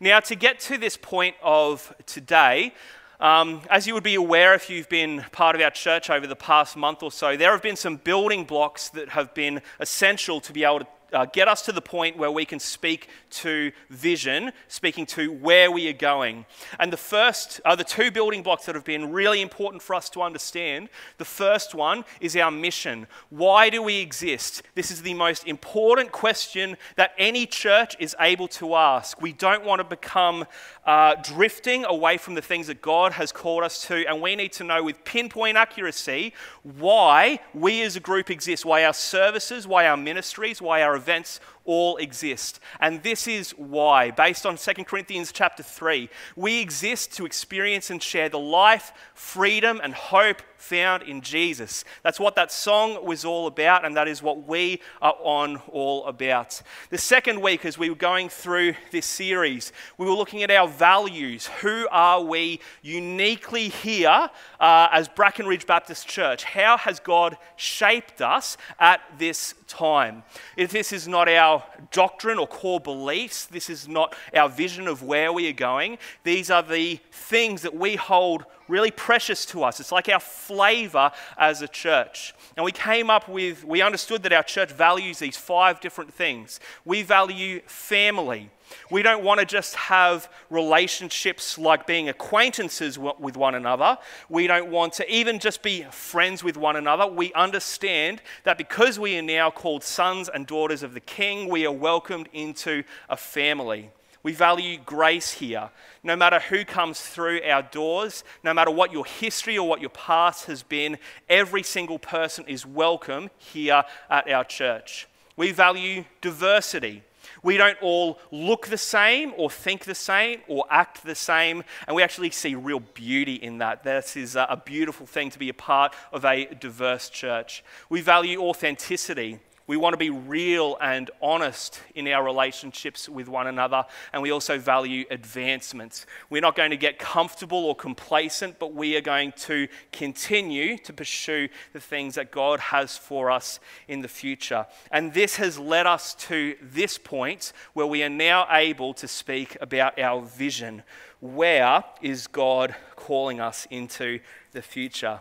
Now, 0.01 0.21
to 0.21 0.35
get 0.35 0.61
to 0.61 0.79
this 0.79 0.97
point 0.97 1.37
of 1.43 1.95
today, 2.07 2.75
um, 3.21 3.63
as 3.71 3.87
you 3.87 3.95
would 3.95 4.03
be 4.03 4.17
aware 4.17 4.53
if 4.53 4.69
you've 4.69 4.89
been 4.89 5.25
part 5.31 5.55
of 5.55 5.63
our 5.63 5.71
church 5.71 6.11
over 6.11 6.27
the 6.27 6.37
past 6.37 6.77
month 6.77 7.03
or 7.03 7.13
so, 7.13 7.37
there 7.37 7.53
have 7.53 7.63
been 7.63 7.77
some 7.77 7.97
building 7.97 8.45
blocks 8.45 8.89
that 8.91 9.11
have 9.11 9.33
been 9.33 9.63
essential 9.79 10.41
to 10.41 10.53
be 10.53 10.65
able 10.65 10.81
to 10.81 10.87
uh, 11.13 11.27
get 11.27 11.49
us 11.49 11.63
to 11.63 11.73
the 11.73 11.83
point 11.83 12.17
where 12.17 12.31
we 12.31 12.45
can 12.45 12.59
speak 12.59 13.09
to 13.31 13.73
vision, 13.91 14.53
speaking 14.69 15.07
to 15.07 15.33
where 15.33 15.71
we 15.71 15.89
are 15.89 15.93
going. 15.93 16.47
And 16.79 16.93
the 16.93 16.97
first, 16.97 17.61
uh, 17.65 17.77
the 17.77 17.85
two 17.85 18.11
building 18.11 18.43
blocks 18.43 18.67
that 18.67 18.75
have 18.75 18.85
been 18.85 19.13
really 19.13 19.41
important 19.41 19.83
for 19.83 19.95
us 19.95 20.09
to 20.11 20.23
understand. 20.23 20.89
The 21.19 21.25
first 21.25 21.75
one 21.75 22.05
is 22.21 22.37
our 22.37 22.51
mission. 22.51 23.07
Why 23.31 23.71
do 23.71 23.83
we 23.83 23.99
exist? 24.01 24.63
This 24.75 24.91
is 24.91 25.03
the 25.03 25.15
most 25.15 25.47
important 25.47 26.13
question 26.13 26.77
that 26.97 27.13
any 27.19 27.47
church 27.47 27.97
is 27.99 28.17
able 28.21 28.49
to 28.49 28.75
ask. 28.75 29.21
We 29.21 29.33
don't 29.33 29.65
want 29.65 29.81
to 29.81 29.85
become 29.85 30.47
uh, 30.85 31.17
drifting 31.23 31.85
away 31.85 32.19
from 32.19 32.35
the 32.35 32.43
things 32.43 32.67
that 32.67 32.83
God 32.83 33.13
has 33.13 33.33
called 33.33 33.65
us 33.65 33.87
to, 33.87 34.07
and 34.07 34.21
we 34.21 34.37
need 34.37 34.53
to 34.53 34.65
know 34.65 34.83
with 34.83 35.05
pinpoint 35.05 35.57
accuracy 35.57 36.33
why 36.63 37.39
we 37.55 37.83
as 37.83 37.97
a 37.97 38.01
group 38.01 38.31
exist, 38.31 38.65
why 38.65 38.85
our 38.85 38.95
services, 38.95 39.67
why 39.67 39.87
our 39.87 39.97
ministries, 39.97 40.61
why 40.61 40.83
our 40.83 40.97
events 41.03 41.41
all 41.65 41.97
exist. 41.97 42.61
And 42.81 43.03
this 43.03 43.27
is 43.27 43.53
why, 43.53 44.11
based 44.11 44.47
on 44.47 44.57
2 44.57 44.85
Corinthians 44.85 45.33
chapter 45.33 45.63
3, 45.63 46.09
we 46.37 46.61
exist 46.61 47.13
to 47.17 47.27
experience 47.27 47.91
and 47.91 48.03
share 48.03 48.29
the 48.29 48.39
life, 48.39 48.93
freedom, 49.15 49.81
and 49.83 49.95
hope 49.95 50.43
found 50.63 51.03
in 51.03 51.21
Jesus. 51.21 51.85
That's 52.05 52.21
what 52.21 52.37
that 52.37 52.53
song 52.53 53.05
was 53.05 53.25
all 53.25 53.49
about, 53.49 53.85
and 53.85 53.97
that 53.97 54.07
is 54.07 54.23
what 54.23 54.47
we 54.47 54.81
are 55.03 55.17
on 55.21 55.57
all 55.73 56.07
about. 56.07 56.63
The 56.91 56.99
second 56.99 57.41
week, 57.41 57.65
as 57.65 57.77
we 57.77 57.91
were 57.91 57.97
going 57.97 58.29
through 58.29 58.75
this 58.93 59.07
series, 59.07 59.73
we 59.99 60.07
were 60.07 60.13
looking 60.13 60.43
at 60.45 60.53
our 60.53 60.69
values. 60.69 61.49
Who 61.63 61.89
are 61.91 62.23
we 62.23 62.61
uniquely 62.81 63.69
here 63.69 64.31
uh, 64.61 64.89
as 64.93 65.09
Bracken 65.09 65.47
Ridge 65.47 65.67
Baptist 65.67 66.07
Church? 66.07 66.45
How 66.45 66.77
has 66.79 67.01
God 67.01 67.37
shaped 67.57 68.23
us 68.23 68.57
at 68.79 69.01
this 69.19 69.55
time? 69.67 70.23
If 70.57 70.71
this 70.71 70.93
is 70.93 71.09
not 71.09 71.29
our 71.29 71.52
doctrine 71.91 72.39
or 72.39 72.47
core 72.47 72.81
beliefs, 72.81 73.47
this 73.47 73.69
is 73.69 73.89
not 73.89 74.15
our 74.35 74.49
vision 74.49 74.87
of 74.87 75.03
where 75.03 75.33
we 75.33 75.49
are 75.49 75.53
going, 75.55 75.99
these 76.25 76.51
are 76.51 76.63
the 76.63 77.01
things 77.11 77.63
that 77.63 77.75
we 77.75 77.97
hold 77.97 78.45
really 78.69 78.91
precious 78.91 79.45
to 79.47 79.65
us. 79.65 79.81
It's 79.81 79.93
like 79.93 80.09
our 80.09 80.21
flavor 80.21 81.11
as 81.37 81.63
a 81.63 81.69
church. 81.69 82.35
And 82.57 82.65
we 82.65 82.73
came 82.73 83.11
up 83.11 83.29
with, 83.29 83.65
we 83.65 83.83
understood 83.83 84.23
that 84.23 84.33
our 84.33 84.43
church 84.43 84.71
values 84.71 85.19
these 85.19 85.37
five 85.37 85.81
different 85.81 86.13
things. 86.13 86.61
We 86.85 87.03
value 87.03 87.61
family. 87.67 88.51
We 88.91 89.03
don't 89.03 89.23
want 89.23 89.41
to 89.41 89.47
just 89.47 89.75
have 89.75 90.29
relationships 90.51 91.59
like 91.59 91.87
being 91.87 92.09
acquaintances 92.09 92.99
with 92.99 93.37
one 93.37 93.55
another. 93.55 93.99
We 94.29 94.47
don't 94.47 94.71
want 94.71 94.93
to 94.95 95.13
even 95.13 95.39
just 95.39 95.63
be 95.63 95.85
friends 95.91 96.45
with 96.45 96.57
one 96.57 96.77
another. 96.77 97.07
We 97.07 97.33
understand 97.33 98.23
that 98.45 98.59
because 98.59 98.99
we 98.99 99.19
are 99.19 99.23
now 99.23 99.51
called 99.51 99.83
sons 99.83 100.29
and 100.29 100.47
daughters 100.47 100.83
of 100.83 100.95
the 100.95 101.01
King, 101.01 101.49
we 101.49 101.67
are 101.67 101.73
welcomed 101.73 102.29
into 102.33 102.85
a 103.09 103.17
family. 103.17 103.91
We 104.23 104.33
value 104.33 104.79
grace 104.85 105.33
here. 105.33 105.71
No 106.05 106.15
matter 106.15 106.39
who 106.39 106.65
comes 106.65 107.01
through 107.01 107.43
our 107.43 107.63
doors, 107.63 108.23
no 108.45 108.55
matter 108.55 108.71
what 108.71 108.93
your 108.93 109.05
history 109.05 109.59
or 109.59 109.69
what 109.69 109.81
your 109.81 109.91
past 109.91 110.47
has 110.47 110.63
been, 110.63 110.99
every 111.29 111.65
single 111.65 111.99
person 111.99 112.45
is 112.47 112.65
welcome 112.65 113.31
here 113.39 113.83
at 114.09 114.31
our 114.31 114.45
church. 114.45 115.09
We 115.37 115.51
value 115.51 116.05
diversity. 116.21 117.03
We 117.43 117.57
don't 117.57 117.81
all 117.83 118.19
look 118.31 118.69
the 118.69 118.79
same 118.79 119.33
or 119.37 119.51
think 119.51 119.85
the 119.85 119.95
same 119.95 120.43
or 120.47 120.65
act 120.71 121.05
the 121.05 121.15
same, 121.15 121.65
and 121.87 121.97
we 121.97 122.03
actually 122.03 122.31
see 122.31 122.55
real 122.55 122.81
beauty 122.81 123.35
in 123.35 123.59
that. 123.59 123.83
This 123.83 124.17
is 124.17 124.37
a 124.37 124.61
beautiful 124.65 125.07
thing 125.07 125.31
to 125.31 125.39
be 125.39 125.49
a 125.49 125.55
part 125.55 125.95
of 126.13 126.25
a 126.25 126.47
diverse 126.47 127.09
church. 127.09 127.65
We 127.89 128.01
value 128.01 128.41
authenticity. 128.41 129.41
We 129.73 129.79
want 129.79 129.95
to 129.95 129.97
be 129.97 130.11
real 130.11 130.77
and 130.83 131.11
honest 131.23 131.81
in 131.95 132.07
our 132.09 132.23
relationships 132.23 133.09
with 133.09 133.27
one 133.27 133.47
another, 133.47 133.87
and 134.13 134.23
we 134.23 134.31
also 134.31 134.59
value 134.59 135.07
advancements. 135.11 136.05
We're 136.29 136.43
not 136.43 136.57
going 136.57 136.73
to 136.73 136.77
get 136.77 136.99
comfortable 136.99 137.65
or 137.65 137.75
complacent, 137.75 138.59
but 138.59 138.75
we 138.75 138.99
are 138.99 139.01
going 139.01 139.33
to 139.47 139.69
continue 139.91 140.77
to 140.77 140.93
pursue 140.93 141.49
the 141.73 141.81
things 141.81 142.17
that 142.17 142.31
God 142.31 142.61
has 142.61 142.99
for 142.99 143.31
us 143.31 143.61
in 143.89 144.03
the 144.03 144.09
future. 144.09 144.67
And 144.91 145.15
this 145.15 145.37
has 145.37 145.59
led 145.59 145.87
us 145.87 146.13
to 146.27 146.55
this 146.61 146.99
point 146.99 147.55
where 147.73 147.87
we 147.87 148.03
are 148.03 148.11
now 148.11 148.47
able 148.51 148.93
to 148.93 149.09
speak 149.09 149.57
about 149.59 149.99
our 149.99 150.21
vision. 150.21 150.83
Where 151.21 151.83
is 152.03 152.27
God 152.27 152.75
calling 152.95 153.41
us 153.41 153.67
into 153.71 154.21
the 154.53 154.61
future? 154.61 155.21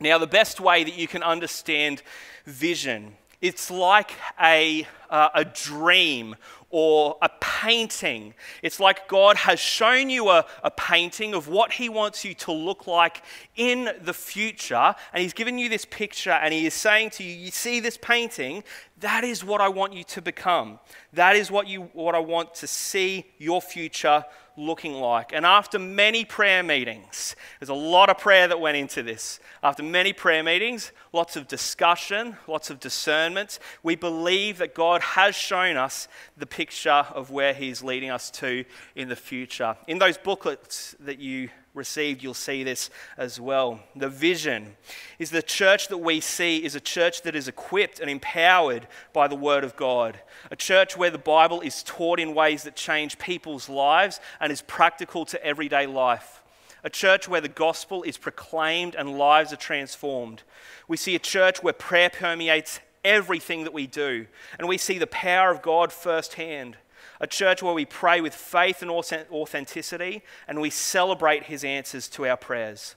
Now, 0.00 0.18
the 0.18 0.26
best 0.26 0.58
way 0.58 0.82
that 0.82 0.98
you 0.98 1.06
can 1.06 1.22
understand 1.22 2.02
vision 2.44 3.14
it's 3.40 3.70
like 3.70 4.12
a, 4.40 4.86
uh, 5.10 5.28
a 5.34 5.44
dream 5.44 6.36
or 6.70 7.16
a 7.22 7.30
painting. 7.40 8.34
It's 8.62 8.80
like 8.80 9.08
God 9.08 9.36
has 9.36 9.60
shown 9.60 10.10
you 10.10 10.28
a, 10.28 10.44
a 10.62 10.70
painting 10.70 11.34
of 11.34 11.48
what 11.48 11.72
He 11.72 11.88
wants 11.88 12.24
you 12.24 12.34
to 12.34 12.52
look 12.52 12.86
like 12.86 13.22
in 13.56 13.90
the 14.02 14.12
future, 14.12 14.94
and 15.12 15.22
He's 15.22 15.32
given 15.32 15.58
you 15.58 15.68
this 15.68 15.84
picture, 15.84 16.32
and 16.32 16.52
He 16.52 16.66
is 16.66 16.74
saying 16.74 17.10
to 17.10 17.22
you, 17.22 17.34
You 17.34 17.50
see 17.50 17.80
this 17.80 17.96
painting? 17.96 18.64
That 19.00 19.24
is 19.24 19.44
what 19.44 19.60
I 19.60 19.68
want 19.68 19.92
you 19.92 20.04
to 20.04 20.22
become. 20.22 20.78
That 21.12 21.36
is 21.36 21.50
what, 21.50 21.68
you, 21.68 21.82
what 21.92 22.14
I 22.14 22.18
want 22.18 22.54
to 22.56 22.66
see 22.66 23.26
your 23.38 23.60
future 23.60 24.24
looking 24.56 24.94
like. 24.94 25.32
And 25.34 25.44
after 25.44 25.78
many 25.78 26.24
prayer 26.24 26.62
meetings, 26.62 27.36
there's 27.60 27.68
a 27.68 27.74
lot 27.74 28.08
of 28.08 28.16
prayer 28.16 28.48
that 28.48 28.58
went 28.58 28.78
into 28.78 29.02
this. 29.02 29.38
After 29.62 29.82
many 29.82 30.14
prayer 30.14 30.42
meetings, 30.42 30.92
lots 31.12 31.36
of 31.36 31.46
discussion, 31.46 32.36
lots 32.46 32.70
of 32.70 32.80
discernment, 32.80 33.58
we 33.82 33.96
believe 33.96 34.58
that 34.58 34.74
God 34.74 35.02
has 35.02 35.34
shown 35.34 35.76
us 35.76 36.08
the 36.36 36.46
picture 36.46 36.90
of 36.90 37.30
where 37.30 37.52
He's 37.52 37.82
leading 37.82 38.10
us 38.10 38.30
to 38.32 38.64
in 38.94 39.08
the 39.08 39.16
future. 39.16 39.76
In 39.86 39.98
those 39.98 40.16
booklets 40.16 40.94
that 41.00 41.18
you 41.18 41.50
received, 41.76 42.22
you'll 42.22 42.34
see 42.34 42.64
this 42.64 42.90
as 43.16 43.38
well. 43.38 43.80
The 43.94 44.08
vision 44.08 44.76
is 45.18 45.30
the 45.30 45.42
church 45.42 45.88
that 45.88 45.98
we 45.98 46.20
see 46.20 46.64
is 46.64 46.74
a 46.74 46.80
church 46.80 47.22
that 47.22 47.36
is 47.36 47.48
equipped 47.48 48.00
and 48.00 48.10
empowered 48.10 48.88
by 49.12 49.28
the 49.28 49.36
Word 49.36 49.62
of 49.62 49.76
God. 49.76 50.18
A 50.50 50.56
church 50.56 50.96
where 50.96 51.10
the 51.10 51.18
Bible 51.18 51.60
is 51.60 51.82
taught 51.82 52.18
in 52.18 52.34
ways 52.34 52.62
that 52.64 52.76
change 52.76 53.18
people's 53.18 53.68
lives 53.68 54.20
and 54.40 54.50
is 54.50 54.62
practical 54.62 55.24
to 55.26 55.44
everyday 55.44 55.86
life. 55.86 56.42
A 56.82 56.90
church 56.90 57.28
where 57.28 57.40
the 57.40 57.48
gospel 57.48 58.02
is 58.02 58.16
proclaimed 58.16 58.94
and 58.94 59.18
lives 59.18 59.52
are 59.52 59.56
transformed. 59.56 60.42
We 60.88 60.96
see 60.96 61.14
a 61.14 61.20
church 61.20 61.62
where 61.62 61.72
prayer 61.72 62.10
permeates 62.10 62.80
everything 63.04 63.64
that 63.64 63.72
we 63.72 63.86
do, 63.86 64.26
and 64.58 64.68
we 64.68 64.78
see 64.78 64.98
the 64.98 65.06
power 65.06 65.50
of 65.50 65.62
God 65.62 65.92
firsthand 65.92 66.76
a 67.20 67.26
church 67.26 67.62
where 67.62 67.74
we 67.74 67.84
pray 67.84 68.20
with 68.20 68.34
faith 68.34 68.82
and 68.82 68.90
authenticity 68.90 70.22
and 70.46 70.60
we 70.60 70.70
celebrate 70.70 71.44
his 71.44 71.64
answers 71.64 72.08
to 72.08 72.26
our 72.26 72.36
prayers. 72.36 72.96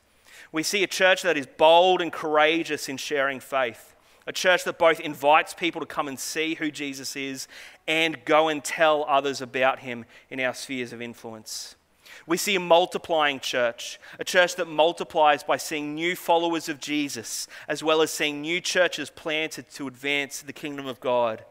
We 0.51 0.63
see 0.63 0.83
a 0.83 0.87
church 0.87 1.21
that 1.23 1.37
is 1.37 1.45
bold 1.45 2.01
and 2.01 2.11
courageous 2.11 2.89
in 2.89 2.97
sharing 2.97 3.39
faith, 3.39 3.95
a 4.25 4.31
church 4.31 4.63
that 4.63 4.79
both 4.79 4.99
invites 4.99 5.53
people 5.53 5.81
to 5.81 5.87
come 5.87 6.07
and 6.07 6.19
see 6.19 6.55
who 6.55 6.71
Jesus 6.71 7.15
is 7.15 7.47
and 7.87 8.23
go 8.25 8.47
and 8.47 8.63
tell 8.63 9.05
others 9.07 9.41
about 9.41 9.79
him 9.79 10.05
in 10.29 10.39
our 10.39 10.53
spheres 10.53 10.93
of 10.93 11.01
influence. 11.01 11.75
We 12.25 12.37
see 12.37 12.55
a 12.55 12.59
multiplying 12.59 13.39
church, 13.39 13.99
a 14.19 14.23
church 14.23 14.55
that 14.55 14.67
multiplies 14.67 15.43
by 15.43 15.57
seeing 15.57 15.95
new 15.95 16.15
followers 16.15 16.69
of 16.69 16.79
Jesus, 16.79 17.47
as 17.67 17.83
well 17.83 18.01
as 18.01 18.11
seeing 18.11 18.41
new 18.41 18.61
churches 18.61 19.09
planted 19.09 19.69
to 19.71 19.87
advance 19.87 20.41
the 20.41 20.53
kingdom 20.53 20.85
of 20.85 20.99
God. 20.99 21.43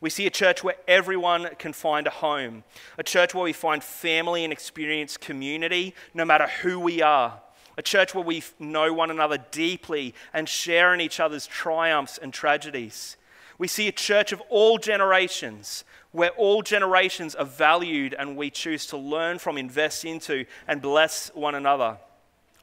We 0.00 0.10
see 0.10 0.26
a 0.26 0.30
church 0.30 0.62
where 0.64 0.76
everyone 0.86 1.48
can 1.58 1.72
find 1.72 2.06
a 2.06 2.10
home, 2.10 2.64
a 2.98 3.02
church 3.02 3.34
where 3.34 3.44
we 3.44 3.52
find 3.52 3.82
family 3.82 4.44
and 4.44 4.52
experience 4.52 5.16
community 5.16 5.94
no 6.14 6.24
matter 6.24 6.46
who 6.62 6.78
we 6.78 7.02
are, 7.02 7.40
a 7.76 7.82
church 7.82 8.14
where 8.14 8.24
we 8.24 8.42
know 8.58 8.92
one 8.92 9.10
another 9.10 9.38
deeply 9.50 10.14
and 10.32 10.48
share 10.48 10.92
in 10.94 11.00
each 11.00 11.20
other's 11.20 11.46
triumphs 11.46 12.18
and 12.18 12.32
tragedies. 12.32 13.16
We 13.58 13.68
see 13.68 13.88
a 13.88 13.92
church 13.92 14.32
of 14.32 14.42
all 14.48 14.78
generations, 14.78 15.84
where 16.10 16.30
all 16.30 16.62
generations 16.62 17.34
are 17.34 17.44
valued 17.44 18.14
and 18.18 18.36
we 18.36 18.50
choose 18.50 18.86
to 18.86 18.96
learn 18.96 19.38
from, 19.38 19.56
invest 19.56 20.04
into, 20.04 20.44
and 20.68 20.82
bless 20.82 21.28
one 21.34 21.54
another. 21.54 21.98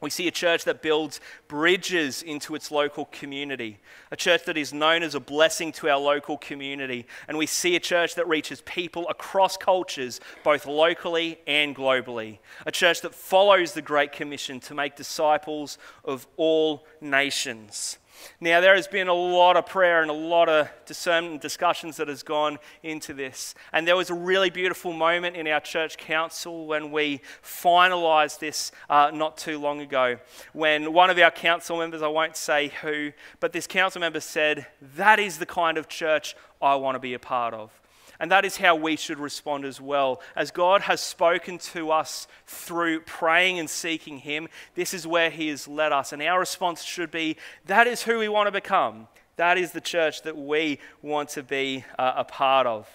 We 0.01 0.10
see 0.10 0.27
a 0.27 0.32
church 0.32 0.63
that 0.63 0.82
builds 0.82 1.20
bridges 1.48 2.24
into 2.24 2.56
its 2.56 2.72
local 2.72 3.06
community, 3.06 3.79
a 4.12 4.15
church 4.15 4.46
that 4.46 4.58
is 4.58 4.74
known 4.74 5.03
as 5.03 5.13
a 5.13 5.20
blessing 5.20 5.72
to 5.74 5.89
our 5.89 6.00
local 6.00 6.38
community. 6.38 7.06
And 7.27 7.38
we 7.38 7.46
see 7.46 7.75
a 7.75 7.82
church 7.82 8.15
that 8.15 8.27
reaches 8.27 8.62
people 8.62 9.08
across 9.10 9.58
cultures, 9.58 10.22
both 10.44 10.65
locally 10.65 11.39
and 11.46 11.75
globally, 11.75 12.39
a 12.65 12.72
church 12.72 13.01
that 13.01 13.13
follows 13.13 13.74
the 13.74 13.82
Great 13.82 14.12
Commission 14.12 14.60
to 14.62 14.74
make 14.74 14.96
disciples 14.96 15.77
of 16.03 16.27
all 16.38 16.86
nations. 17.01 17.99
Now, 18.39 18.61
there 18.61 18.75
has 18.75 18.88
been 18.88 19.07
a 19.07 19.13
lot 19.13 19.57
of 19.57 19.65
prayer 19.65 20.01
and 20.01 20.09
a 20.09 20.13
lot 20.13 20.49
of 20.49 20.69
discernment 20.85 21.41
discussions 21.41 21.97
that 21.97 22.07
has 22.07 22.23
gone 22.23 22.57
into 22.83 23.13
this. 23.13 23.55
And 23.73 23.88
there 23.88 23.95
was 23.95 24.09
a 24.09 24.13
really 24.13 24.49
beautiful 24.49 24.93
moment 24.93 25.35
in 25.35 25.47
our 25.47 25.59
church 25.59 25.97
council 25.97 26.65
when 26.67 26.91
we 26.91 27.21
finalized 27.43 28.39
this 28.39 28.71
uh, 28.89 29.11
not 29.13 29.38
too 29.38 29.59
long 29.59 29.81
ago. 29.81 30.17
When 30.53 30.93
one 30.93 31.09
of 31.09 31.17
our 31.19 31.31
council 31.31 31.77
members, 31.77 32.01
I 32.01 32.07
won't 32.07 32.35
say 32.35 32.71
who, 32.81 33.11
but 33.39 33.53
this 33.53 33.67
council 33.67 33.99
member 33.99 34.19
said, 34.19 34.67
That 34.95 35.19
is 35.19 35.38
the 35.38 35.45
kind 35.45 35.77
of 35.77 35.88
church 35.88 36.35
I 36.61 36.75
want 36.75 36.95
to 36.95 36.99
be 36.99 37.13
a 37.13 37.19
part 37.19 37.53
of. 37.53 37.71
And 38.19 38.31
that 38.31 38.43
is 38.43 38.57
how 38.57 38.75
we 38.75 38.97
should 38.97 39.17
respond 39.17 39.63
as 39.63 39.79
well. 39.79 40.21
As 40.35 40.51
God 40.51 40.81
has 40.81 40.99
spoken 40.99 41.57
to 41.59 41.91
us 41.91 42.27
through 42.45 43.01
praying 43.01 43.59
and 43.59 43.69
seeking 43.69 44.19
Him, 44.19 44.49
this 44.75 44.93
is 44.93 45.07
where 45.07 45.29
He 45.29 45.47
has 45.47 45.67
led 45.67 45.91
us. 45.91 46.11
And 46.11 46.21
our 46.21 46.39
response 46.39 46.83
should 46.83 47.11
be 47.11 47.38
that 47.65 47.88
is 47.88 48.03
who 48.03 48.19
we 48.19 48.27
want 48.27 48.47
to 48.47 48.51
become. 48.51 49.07
That 49.38 49.57
is 49.57 49.71
the 49.71 49.79
church 49.79 50.23
that 50.23 50.38
we 50.38 50.79
want 51.01 51.29
to 51.29 51.43
be 51.43 51.85
uh, 51.97 52.13
a 52.17 52.25
part 52.25 52.67
of. 52.67 52.89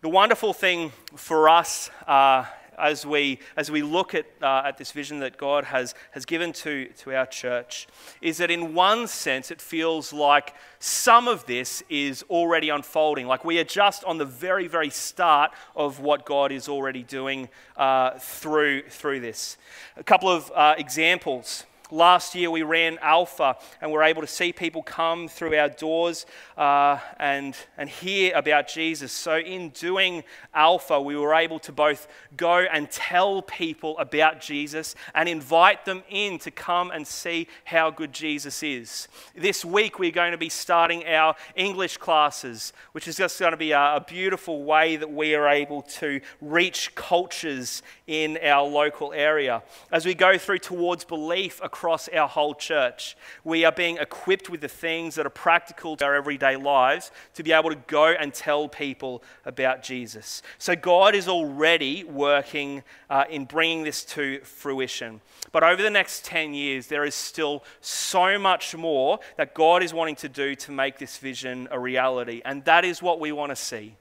The 0.00 0.08
wonderful 0.08 0.52
thing 0.52 0.92
for 1.14 1.48
us 1.48 1.88
uh, 2.06 2.46
as 2.78 3.06
we, 3.06 3.38
as 3.56 3.70
we 3.70 3.82
look 3.82 4.14
at, 4.14 4.26
uh, 4.42 4.62
at 4.64 4.78
this 4.78 4.92
vision 4.92 5.20
that 5.20 5.36
God 5.36 5.64
has, 5.64 5.94
has 6.12 6.24
given 6.24 6.52
to, 6.54 6.86
to 6.98 7.14
our 7.14 7.26
church 7.26 7.86
is 8.20 8.38
that, 8.38 8.50
in 8.50 8.74
one 8.74 9.06
sense, 9.06 9.50
it 9.50 9.60
feels 9.60 10.12
like 10.12 10.54
some 10.78 11.28
of 11.28 11.46
this 11.46 11.82
is 11.88 12.22
already 12.30 12.68
unfolding. 12.68 13.26
Like 13.26 13.44
we 13.44 13.58
are 13.58 13.64
just 13.64 14.04
on 14.04 14.18
the 14.18 14.24
very, 14.24 14.68
very 14.68 14.90
start 14.90 15.52
of 15.74 16.00
what 16.00 16.26
God 16.26 16.52
is 16.52 16.68
already 16.68 17.02
doing 17.02 17.48
uh, 17.76 18.18
through, 18.18 18.82
through 18.88 19.20
this. 19.20 19.56
A 19.96 20.04
couple 20.04 20.28
of 20.28 20.50
uh, 20.54 20.74
examples. 20.78 21.64
Last 21.92 22.34
year 22.34 22.50
we 22.50 22.62
ran 22.62 22.98
Alpha 23.00 23.56
and 23.80 23.92
we're 23.92 24.02
able 24.02 24.20
to 24.20 24.26
see 24.26 24.52
people 24.52 24.82
come 24.82 25.28
through 25.28 25.56
our 25.56 25.68
doors 25.68 26.26
uh, 26.56 26.98
and, 27.20 27.56
and 27.78 27.88
hear 27.88 28.34
about 28.34 28.66
Jesus. 28.66 29.12
So, 29.12 29.38
in 29.38 29.68
doing 29.68 30.24
Alpha, 30.52 31.00
we 31.00 31.14
were 31.16 31.34
able 31.34 31.60
to 31.60 31.70
both 31.70 32.08
go 32.36 32.58
and 32.58 32.90
tell 32.90 33.40
people 33.40 33.96
about 33.98 34.40
Jesus 34.40 34.96
and 35.14 35.28
invite 35.28 35.84
them 35.84 36.02
in 36.08 36.38
to 36.40 36.50
come 36.50 36.90
and 36.90 37.06
see 37.06 37.46
how 37.64 37.90
good 37.90 38.12
Jesus 38.12 38.64
is. 38.64 39.06
This 39.36 39.64
week 39.64 40.00
we're 40.00 40.10
going 40.10 40.32
to 40.32 40.38
be 40.38 40.48
starting 40.48 41.06
our 41.06 41.36
English 41.54 41.98
classes, 41.98 42.72
which 42.92 43.06
is 43.06 43.16
just 43.16 43.38
going 43.38 43.52
to 43.52 43.56
be 43.56 43.70
a, 43.70 43.96
a 43.96 44.04
beautiful 44.06 44.64
way 44.64 44.96
that 44.96 45.12
we 45.12 45.36
are 45.36 45.48
able 45.48 45.82
to 45.82 46.20
reach 46.40 46.96
cultures 46.96 47.82
in 48.08 48.38
our 48.42 48.66
local 48.66 49.12
area. 49.12 49.62
As 49.92 50.04
we 50.04 50.14
go 50.14 50.36
through 50.36 50.58
towards 50.58 51.04
belief, 51.04 51.60
across 51.76 52.08
our 52.08 52.26
whole 52.26 52.54
church. 52.54 53.18
We 53.44 53.66
are 53.66 53.72
being 53.72 53.98
equipped 53.98 54.48
with 54.48 54.62
the 54.62 54.68
things 54.68 55.14
that 55.16 55.26
are 55.26 55.30
practical 55.30 55.94
to 55.98 56.06
our 56.06 56.14
everyday 56.14 56.56
lives 56.56 57.10
to 57.34 57.42
be 57.42 57.52
able 57.52 57.68
to 57.68 57.76
go 57.86 58.06
and 58.06 58.32
tell 58.32 58.66
people 58.66 59.22
about 59.44 59.82
Jesus. 59.82 60.40
So 60.56 60.74
God 60.74 61.14
is 61.14 61.28
already 61.28 62.02
working 62.02 62.82
uh, 63.10 63.24
in 63.28 63.44
bringing 63.44 63.84
this 63.84 64.06
to 64.06 64.40
fruition. 64.40 65.20
But 65.52 65.64
over 65.64 65.82
the 65.82 65.90
next 65.90 66.24
10 66.24 66.54
years, 66.54 66.86
there 66.86 67.04
is 67.04 67.14
still 67.14 67.62
so 67.82 68.38
much 68.38 68.74
more 68.74 69.18
that 69.36 69.52
God 69.52 69.82
is 69.82 69.92
wanting 69.92 70.16
to 70.16 70.30
do 70.30 70.54
to 70.54 70.72
make 70.72 70.98
this 70.98 71.18
vision 71.18 71.68
a 71.70 71.78
reality. 71.78 72.40
And 72.42 72.64
that 72.64 72.86
is 72.86 73.02
what 73.02 73.20
we 73.20 73.32
want 73.32 73.50
to 73.50 73.56
see. 73.56 73.96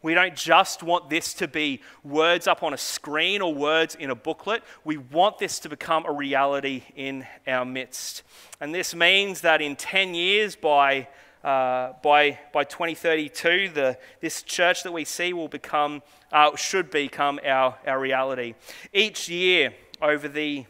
We 0.00 0.14
don't 0.14 0.36
just 0.36 0.82
want 0.82 1.10
this 1.10 1.34
to 1.34 1.48
be 1.48 1.80
words 2.04 2.46
up 2.46 2.62
on 2.62 2.72
a 2.72 2.78
screen 2.78 3.42
or 3.42 3.52
words 3.52 3.96
in 3.96 4.10
a 4.10 4.14
booklet. 4.14 4.62
We 4.84 4.96
want 4.96 5.38
this 5.38 5.58
to 5.60 5.68
become 5.68 6.06
a 6.06 6.12
reality 6.12 6.82
in 6.94 7.26
our 7.46 7.64
midst. 7.64 8.22
And 8.60 8.74
this 8.74 8.94
means 8.94 9.40
that 9.40 9.60
in 9.60 9.74
10 9.74 10.14
years, 10.14 10.54
by, 10.54 11.08
uh, 11.42 11.94
by, 12.02 12.38
by 12.52 12.62
2032, 12.64 13.70
the, 13.70 13.98
this 14.20 14.42
church 14.42 14.84
that 14.84 14.92
we 14.92 15.04
see 15.04 15.32
will 15.32 15.48
become, 15.48 16.02
uh, 16.30 16.54
should 16.54 16.90
become 16.90 17.40
our, 17.44 17.76
our 17.84 17.98
reality. 17.98 18.54
Each 18.92 19.28
year 19.28 19.74
over 20.00 20.28
the 20.28 20.64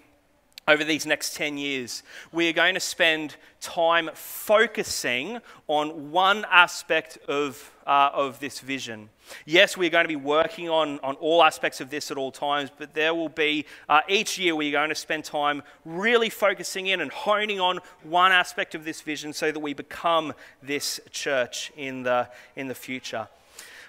over 0.68 0.84
these 0.84 1.06
next 1.06 1.34
10 1.34 1.56
years, 1.56 2.02
we 2.30 2.46
are 2.48 2.52
going 2.52 2.74
to 2.74 2.80
spend 2.80 3.36
time 3.58 4.10
focusing 4.12 5.38
on 5.66 6.12
one 6.12 6.44
aspect 6.50 7.16
of, 7.26 7.72
uh, 7.86 8.10
of 8.12 8.38
this 8.38 8.60
vision. 8.60 9.08
Yes, 9.46 9.78
we're 9.78 9.88
going 9.88 10.04
to 10.04 10.08
be 10.08 10.14
working 10.14 10.68
on, 10.68 11.00
on 11.00 11.14
all 11.16 11.42
aspects 11.42 11.80
of 11.80 11.88
this 11.88 12.10
at 12.10 12.18
all 12.18 12.30
times, 12.30 12.70
but 12.76 12.92
there 12.92 13.14
will 13.14 13.30
be, 13.30 13.64
uh, 13.88 14.02
each 14.08 14.38
year, 14.38 14.54
we're 14.54 14.72
going 14.72 14.90
to 14.90 14.94
spend 14.94 15.24
time 15.24 15.62
really 15.86 16.28
focusing 16.28 16.88
in 16.88 17.00
and 17.00 17.10
honing 17.12 17.60
on 17.60 17.80
one 18.02 18.30
aspect 18.30 18.74
of 18.74 18.84
this 18.84 19.00
vision 19.00 19.32
so 19.32 19.50
that 19.50 19.60
we 19.60 19.72
become 19.72 20.34
this 20.62 21.00
church 21.10 21.72
in 21.78 22.02
the, 22.02 22.28
in 22.56 22.68
the 22.68 22.74
future. 22.74 23.26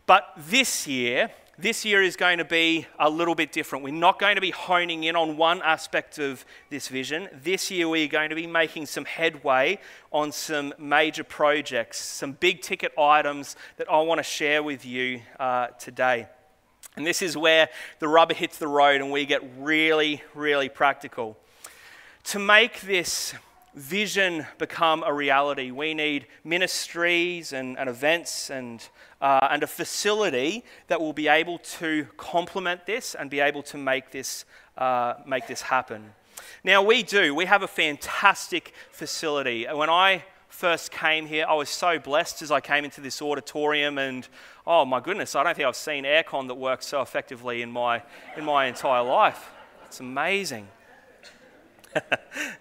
But 0.05 0.31
this 0.37 0.87
year, 0.87 1.29
this 1.61 1.83
year 1.83 2.01
is 2.01 2.15
going 2.15 2.37
to 2.37 2.45
be 2.45 2.87
a 2.97 3.09
little 3.09 3.35
bit 3.35 3.51
different. 3.51 3.83
We're 3.83 3.93
not 3.93 4.17
going 4.17 4.35
to 4.35 4.41
be 4.41 4.51
honing 4.51 5.03
in 5.03 5.17
on 5.17 5.35
one 5.35 5.61
aspect 5.61 6.17
of 6.17 6.45
this 6.69 6.87
vision. 6.87 7.27
This 7.33 7.69
year, 7.69 7.89
we're 7.89 8.07
going 8.07 8.29
to 8.29 8.35
be 8.35 8.47
making 8.47 8.85
some 8.85 9.03
headway 9.03 9.79
on 10.13 10.31
some 10.31 10.73
major 10.77 11.25
projects, 11.25 11.99
some 11.99 12.31
big 12.31 12.61
ticket 12.61 12.93
items 12.97 13.57
that 13.75 13.91
I 13.91 13.99
want 14.01 14.19
to 14.19 14.23
share 14.23 14.63
with 14.63 14.85
you 14.85 15.21
uh, 15.37 15.67
today. 15.79 16.27
And 16.95 17.05
this 17.05 17.21
is 17.21 17.35
where 17.35 17.67
the 17.99 18.07
rubber 18.07 18.33
hits 18.33 18.57
the 18.57 18.67
road 18.67 19.01
and 19.01 19.11
we 19.11 19.25
get 19.25 19.41
really, 19.57 20.23
really 20.33 20.69
practical. 20.69 21.37
To 22.25 22.39
make 22.39 22.81
this 22.81 23.33
vision 23.75 24.45
become 24.57 25.03
a 25.03 25.13
reality, 25.13 25.71
we 25.71 25.93
need 25.93 26.27
ministries 26.43 27.53
and, 27.53 27.77
and 27.77 27.89
events 27.89 28.49
and 28.49 28.87
uh, 29.21 29.47
and 29.51 29.63
a 29.63 29.67
facility 29.67 30.63
that 30.87 30.99
will 30.99 31.13
be 31.13 31.27
able 31.27 31.59
to 31.59 32.07
complement 32.17 32.85
this 32.85 33.15
and 33.15 33.29
be 33.29 33.39
able 33.39 33.63
to 33.63 33.77
make 33.77 34.11
this, 34.11 34.45
uh, 34.77 35.15
make 35.25 35.47
this 35.47 35.61
happen. 35.61 36.13
Now, 36.63 36.81
we 36.81 37.03
do. 37.03 37.35
We 37.35 37.45
have 37.45 37.63
a 37.63 37.67
fantastic 37.67 38.73
facility. 38.91 39.65
When 39.65 39.89
I 39.89 40.23
first 40.47 40.91
came 40.91 41.25
here, 41.25 41.45
I 41.47 41.53
was 41.53 41.69
so 41.69 41.99
blessed 41.99 42.41
as 42.41 42.51
I 42.51 42.61
came 42.61 42.85
into 42.85 43.01
this 43.01 43.21
auditorium, 43.21 43.97
and 43.97 44.27
oh 44.65 44.85
my 44.85 44.99
goodness, 44.99 45.35
I 45.35 45.43
don't 45.43 45.55
think 45.55 45.67
I've 45.67 45.75
seen 45.75 46.05
aircon 46.05 46.47
that 46.47 46.55
works 46.55 46.87
so 46.87 47.01
effectively 47.01 47.61
in 47.61 47.71
my, 47.71 48.01
in 48.37 48.45
my 48.45 48.65
entire 48.65 49.03
life. 49.03 49.51
It's 49.85 49.99
amazing. 49.99 50.67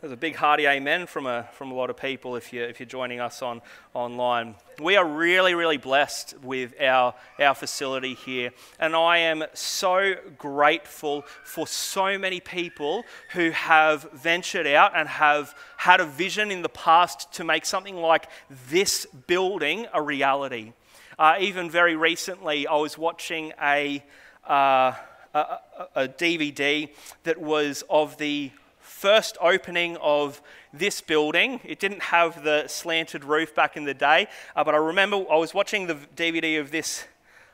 There's 0.00 0.12
a 0.12 0.16
big 0.16 0.36
hearty 0.36 0.64
amen 0.64 1.06
from 1.06 1.26
a, 1.26 1.48
from 1.54 1.72
a 1.72 1.74
lot 1.74 1.90
of 1.90 1.96
people 1.96 2.36
if, 2.36 2.52
you, 2.52 2.62
if 2.62 2.78
you're 2.78 2.86
joining 2.86 3.18
us 3.18 3.42
on, 3.42 3.60
online. 3.94 4.54
We 4.80 4.94
are 4.94 5.04
really, 5.04 5.56
really 5.56 5.76
blessed 5.76 6.36
with 6.40 6.80
our, 6.80 7.14
our 7.40 7.54
facility 7.56 8.14
here. 8.14 8.52
And 8.78 8.94
I 8.94 9.18
am 9.18 9.42
so 9.54 10.14
grateful 10.38 11.24
for 11.42 11.66
so 11.66 12.16
many 12.16 12.38
people 12.38 13.02
who 13.32 13.50
have 13.50 14.08
ventured 14.12 14.68
out 14.68 14.92
and 14.94 15.08
have 15.08 15.56
had 15.78 15.98
a 16.00 16.06
vision 16.06 16.52
in 16.52 16.62
the 16.62 16.68
past 16.68 17.32
to 17.32 17.42
make 17.42 17.66
something 17.66 17.96
like 17.96 18.28
this 18.70 19.04
building 19.26 19.88
a 19.92 20.00
reality. 20.00 20.74
Uh, 21.18 21.34
even 21.40 21.68
very 21.68 21.96
recently, 21.96 22.68
I 22.68 22.76
was 22.76 22.96
watching 22.96 23.52
a, 23.60 24.04
uh, 24.48 24.92
a, 25.34 25.58
a 25.96 26.08
DVD 26.08 26.88
that 27.24 27.40
was 27.40 27.82
of 27.90 28.16
the 28.18 28.52
first 28.88 29.36
opening 29.40 29.96
of 29.98 30.40
this 30.72 31.00
building. 31.00 31.60
It 31.64 31.78
didn't 31.78 32.02
have 32.02 32.42
the 32.42 32.66
slanted 32.66 33.24
roof 33.24 33.54
back 33.54 33.76
in 33.76 33.84
the 33.84 33.94
day, 33.94 34.28
uh, 34.56 34.64
but 34.64 34.74
I 34.74 34.78
remember 34.78 35.16
I 35.30 35.36
was 35.36 35.54
watching 35.54 35.86
the 35.86 35.94
DVD 36.16 36.60
of 36.60 36.70
this, 36.70 37.04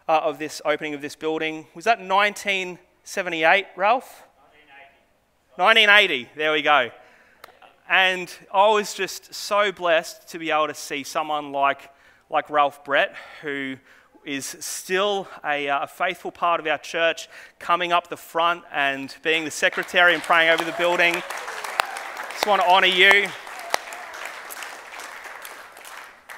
uh, 0.09 0.21
of 0.23 0.39
this 0.39 0.63
opening 0.65 0.95
of 0.95 1.03
this 1.03 1.17
building. 1.17 1.67
Was 1.75 1.85
that 1.85 1.99
1978, 1.99 3.67
Ralph? 3.77 4.23
1980. 5.57 6.25
1980, 6.25 6.29
there 6.37 6.53
we 6.53 6.63
go. 6.63 6.91
And 7.89 8.33
I 8.53 8.69
was 8.69 8.95
just 8.95 9.35
so 9.35 9.71
blessed 9.71 10.29
to 10.29 10.39
be 10.39 10.51
able 10.51 10.69
to 10.69 10.75
see 10.75 11.03
someone 11.03 11.53
like, 11.53 11.91
like 12.31 12.49
Ralph 12.49 12.85
Brett, 12.85 13.15
who 13.43 13.77
is 14.25 14.57
still 14.61 15.29
a, 15.45 15.69
uh, 15.69 15.85
a, 15.85 15.87
faithful 15.87 16.33
part 16.33 16.61
of 16.61 16.67
our 16.67 16.79
church, 16.79 17.29
coming 17.59 17.93
up 17.93 18.09
the 18.09 18.17
front 18.17 18.65
and 18.73 19.15
being 19.23 19.45
the 19.45 19.51
secretary 19.51 20.15
and 20.15 20.23
praying 20.23 20.51
over 20.51 20.65
the 20.65 20.75
building. 20.79 21.15
Just 22.33 22.47
want 22.47 22.63
to 22.63 22.69
honour 22.69 22.87
you. 22.87 23.29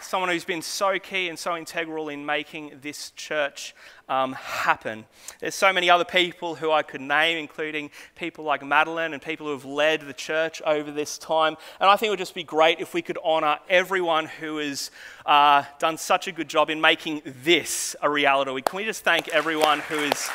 Someone 0.07 0.31
who's 0.31 0.45
been 0.45 0.63
so 0.63 1.01
key 1.01 1.29
and 1.29 1.37
so 1.37 1.57
integral 1.57 2.09
in 2.11 2.25
making 2.25 2.79
this 2.81 3.11
church 3.17 3.75
um, 4.09 4.35
happen. 4.35 5.05
There's 5.41 5.57
so 5.57 5.73
many 5.73 5.91
other 5.91 6.05
people 6.05 6.55
who 6.55 6.71
I 6.71 6.85
could 6.85 7.01
name, 7.01 7.39
including 7.39 7.91
people 8.15 8.45
like 8.45 8.65
Madeline 8.65 9.15
and 9.15 9.21
people 9.21 9.49
who 9.49 9.53
have 9.55 9.65
led 9.65 10.03
the 10.03 10.13
church 10.13 10.63
over 10.65 10.93
this 10.93 11.19
time. 11.19 11.57
And 11.81 11.91
I 11.91 11.97
think 11.97 12.07
it 12.07 12.11
would 12.11 12.21
just 12.21 12.37
be 12.37 12.45
great 12.45 12.79
if 12.79 12.95
we 12.95 13.03
could 13.03 13.19
honour 13.19 13.59
everyone 13.69 14.27
who 14.27 14.59
has 14.59 14.93
uh, 15.27 15.65
done 15.81 15.99
such 15.99 16.29
a 16.29 16.33
good 16.33 16.49
job 16.49 16.71
in 16.71 16.81
making 16.81 17.23
this 17.43 17.97
a 18.01 18.09
reality. 18.09 18.63
Can 18.63 18.77
we 18.77 18.85
just 18.85 19.03
thank 19.03 19.27
everyone 19.31 19.81
who 19.81 19.99
has 19.99 20.31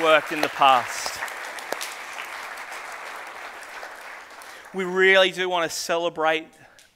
worked 0.00 0.30
in 0.30 0.40
the 0.42 0.48
past? 0.48 1.18
We 4.72 4.84
really 4.84 5.32
do 5.32 5.48
want 5.48 5.68
to 5.68 5.76
celebrate 5.76 6.46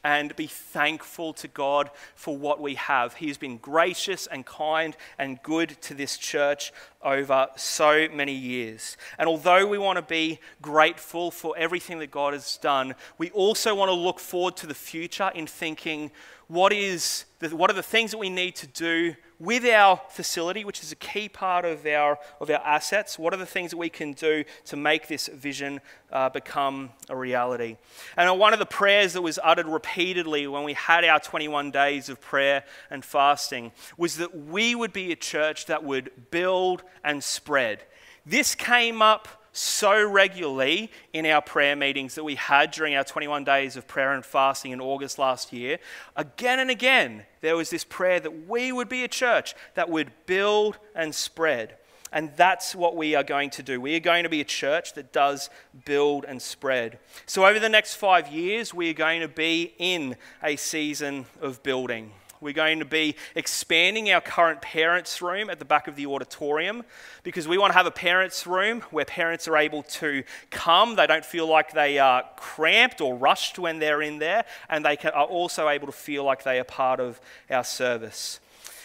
and 0.05 0.37
be 0.37 0.47
thankful 0.47 1.33
to 1.33 1.49
God 1.49 1.91
for 2.15 2.37
what 2.37 2.61
we 2.61 2.75
have. 2.75 3.15
He 3.15 3.29
has 3.29 3.39
been 3.39 3.57
gracious 3.57 4.27
and 4.27 4.45
kind 4.45 4.97
and 5.19 5.43
good 5.43 5.81
to 5.83 5.95
this 5.95 6.19
church 6.19 6.73
over 7.03 7.49
so 7.57 8.07
many 8.13 8.35
years. 8.35 8.97
And 9.19 9.29
although 9.29 9.67
we 9.67 9.79
want 9.79 9.97
to 9.97 10.03
be 10.03 10.39
grateful 10.61 11.31
for 11.31 11.57
everything 11.57 11.99
that 12.01 12.11
God 12.11 12.35
has 12.35 12.59
done, 12.59 12.95
we 13.17 13.31
also 13.31 13.75
want 13.75 13.89
to 13.89 13.95
look 13.95 14.21
forward 14.21 14.57
to 14.59 14.67
the 14.67 14.75
future 14.75 15.31
in 15.35 15.47
thinking 15.47 16.11
what, 16.49 16.73
is 16.73 17.25
the, 17.39 17.57
what 17.57 17.71
are 17.71 17.75
the 17.75 17.83
things 17.83 18.11
that 18.11 18.19
we 18.19 18.31
need 18.31 18.55
to 18.57 18.67
do 18.67 19.15
with 19.45 19.65
our 19.65 20.01
facility, 20.09 20.65
which 20.65 20.83
is 20.83 20.93
a 20.93 20.97
key 20.97 21.29
part 21.29 21.65
of 21.65 21.87
our, 21.87 22.19
of 22.41 22.51
our 22.51 22.61
assets, 22.65 23.19
what 23.19 23.35
are 23.35 23.37
the 23.37 23.47
things 23.47 23.71
that 23.71 23.77
we 23.77 23.89
can 23.89 24.13
do 24.13 24.45
to 24.67 24.77
make 24.77 25.09
this 25.09 25.29
vision 25.29 25.81
uh, 26.13 26.29
become 26.31 26.91
a 27.09 27.17
reality? 27.17 27.77
And 28.17 28.39
one 28.39 28.53
of 28.53 28.59
the 28.59 28.67
prayers 28.67 29.13
that 29.13 29.23
was 29.23 29.39
uttered 29.43 29.67
repeatedly 29.67 30.47
when 30.47 30.65
we 30.65 30.73
had 30.73 31.05
our 31.05 31.21
21 31.21 31.71
days 31.71 32.09
of 32.09 32.21
prayer 32.21 32.65
and 32.91 33.05
fasting 33.05 33.73
was 33.97 34.17
that 34.17 34.37
we 34.37 34.75
would 34.75 34.93
be 34.93 35.13
a 35.13 35.17
church 35.17 35.67
that 35.67 35.85
would 35.85 36.11
build 36.31 36.83
and 37.03 37.23
spread. 37.23 37.85
This 38.27 38.55
came 38.55 39.03
up 39.03 39.44
so 39.55 40.05
regularly 40.05 40.91
in 41.13 41.25
our 41.27 41.41
prayer 41.41 41.77
meetings 41.77 42.17
that 42.17 42.25
we 42.25 42.35
had 42.35 42.73
during 42.73 42.97
our 42.97 43.05
21 43.05 43.45
days 43.45 43.77
of 43.77 43.87
prayer 43.87 44.13
and 44.13 44.25
fasting 44.25 44.73
in 44.73 44.81
August 44.81 45.17
last 45.17 45.53
year. 45.53 45.79
Again 46.17 46.59
and 46.59 46.71
again, 46.71 47.25
there 47.41 47.57
was 47.57 47.71
this 47.71 47.85
prayer 47.85 48.19
that 48.19 48.49
we 48.49 48.73
would 48.73 48.89
be 48.89 49.05
a 49.05 49.09
church 49.09 49.55
that 49.75 49.89
would 49.89 50.11
build 50.27 50.79
and 50.95 51.15
spread. 51.15 51.77
And 52.11 52.31
that's 52.37 52.75
what 52.75 52.97
we 52.97 53.15
are 53.15 53.23
going 53.23 53.51
to 53.51 53.63
do. 53.63 53.81
We 53.81 53.95
are 53.97 54.01
going 54.01 54.25
to 54.25 54.29
be 54.29 54.41
a 54.41 54.45
church 54.45 54.95
that 54.95 55.13
does 55.13 55.51
build 55.85 56.25
and 56.25 56.43
spread. 56.43 56.99
So, 57.27 57.45
over 57.45 57.59
the 57.59 57.69
next 57.69 57.95
five 57.95 58.29
years, 58.29 58.73
we 58.73 58.89
are 58.91 58.95
going 58.95 59.21
to 59.21 59.29
be 59.29 59.75
in 59.79 60.17
a 60.41 60.55
season 60.55 61.27
of 61.41 61.63
building. 61.65 62.13
We're 62.45 62.53
going 62.53 62.81
to 62.81 62.85
be 62.85 63.17
expanding 63.35 64.13
our 64.13 64.21
current 64.21 64.61
parents' 64.61 65.23
room 65.23 65.49
at 65.49 65.59
the 65.59 65.65
back 65.65 65.89
of 65.89 65.97
the 65.97 66.05
auditorium 66.05 66.83
because 67.23 67.49
we 67.49 67.57
want 67.57 67.73
to 67.73 67.77
have 67.79 67.87
a 67.87 67.91
parents' 67.91 68.47
room 68.47 68.83
where 68.91 69.07
parents 69.07 69.49
are 69.49 69.57
able 69.57 69.83
to 69.83 70.23
come. 70.51 70.95
They 70.95 71.07
don't 71.07 71.25
feel 71.25 71.47
like 71.47 71.73
they 71.73 71.99
are 71.99 72.23
cramped 72.37 73.01
or 73.01 73.17
rushed 73.17 73.59
when 73.59 73.79
they're 73.79 74.03
in 74.03 74.19
there, 74.19 74.45
and 74.69 74.85
they 74.85 74.99
are 74.99 75.25
also 75.25 75.71
able 75.71 75.87
to 75.87 75.93
feel 75.93 76.23
like 76.23 76.43
they 76.43 76.61
are 76.61 76.65
part 76.65 77.01
of 77.01 77.19
our 77.49 77.65
service. 77.65 78.41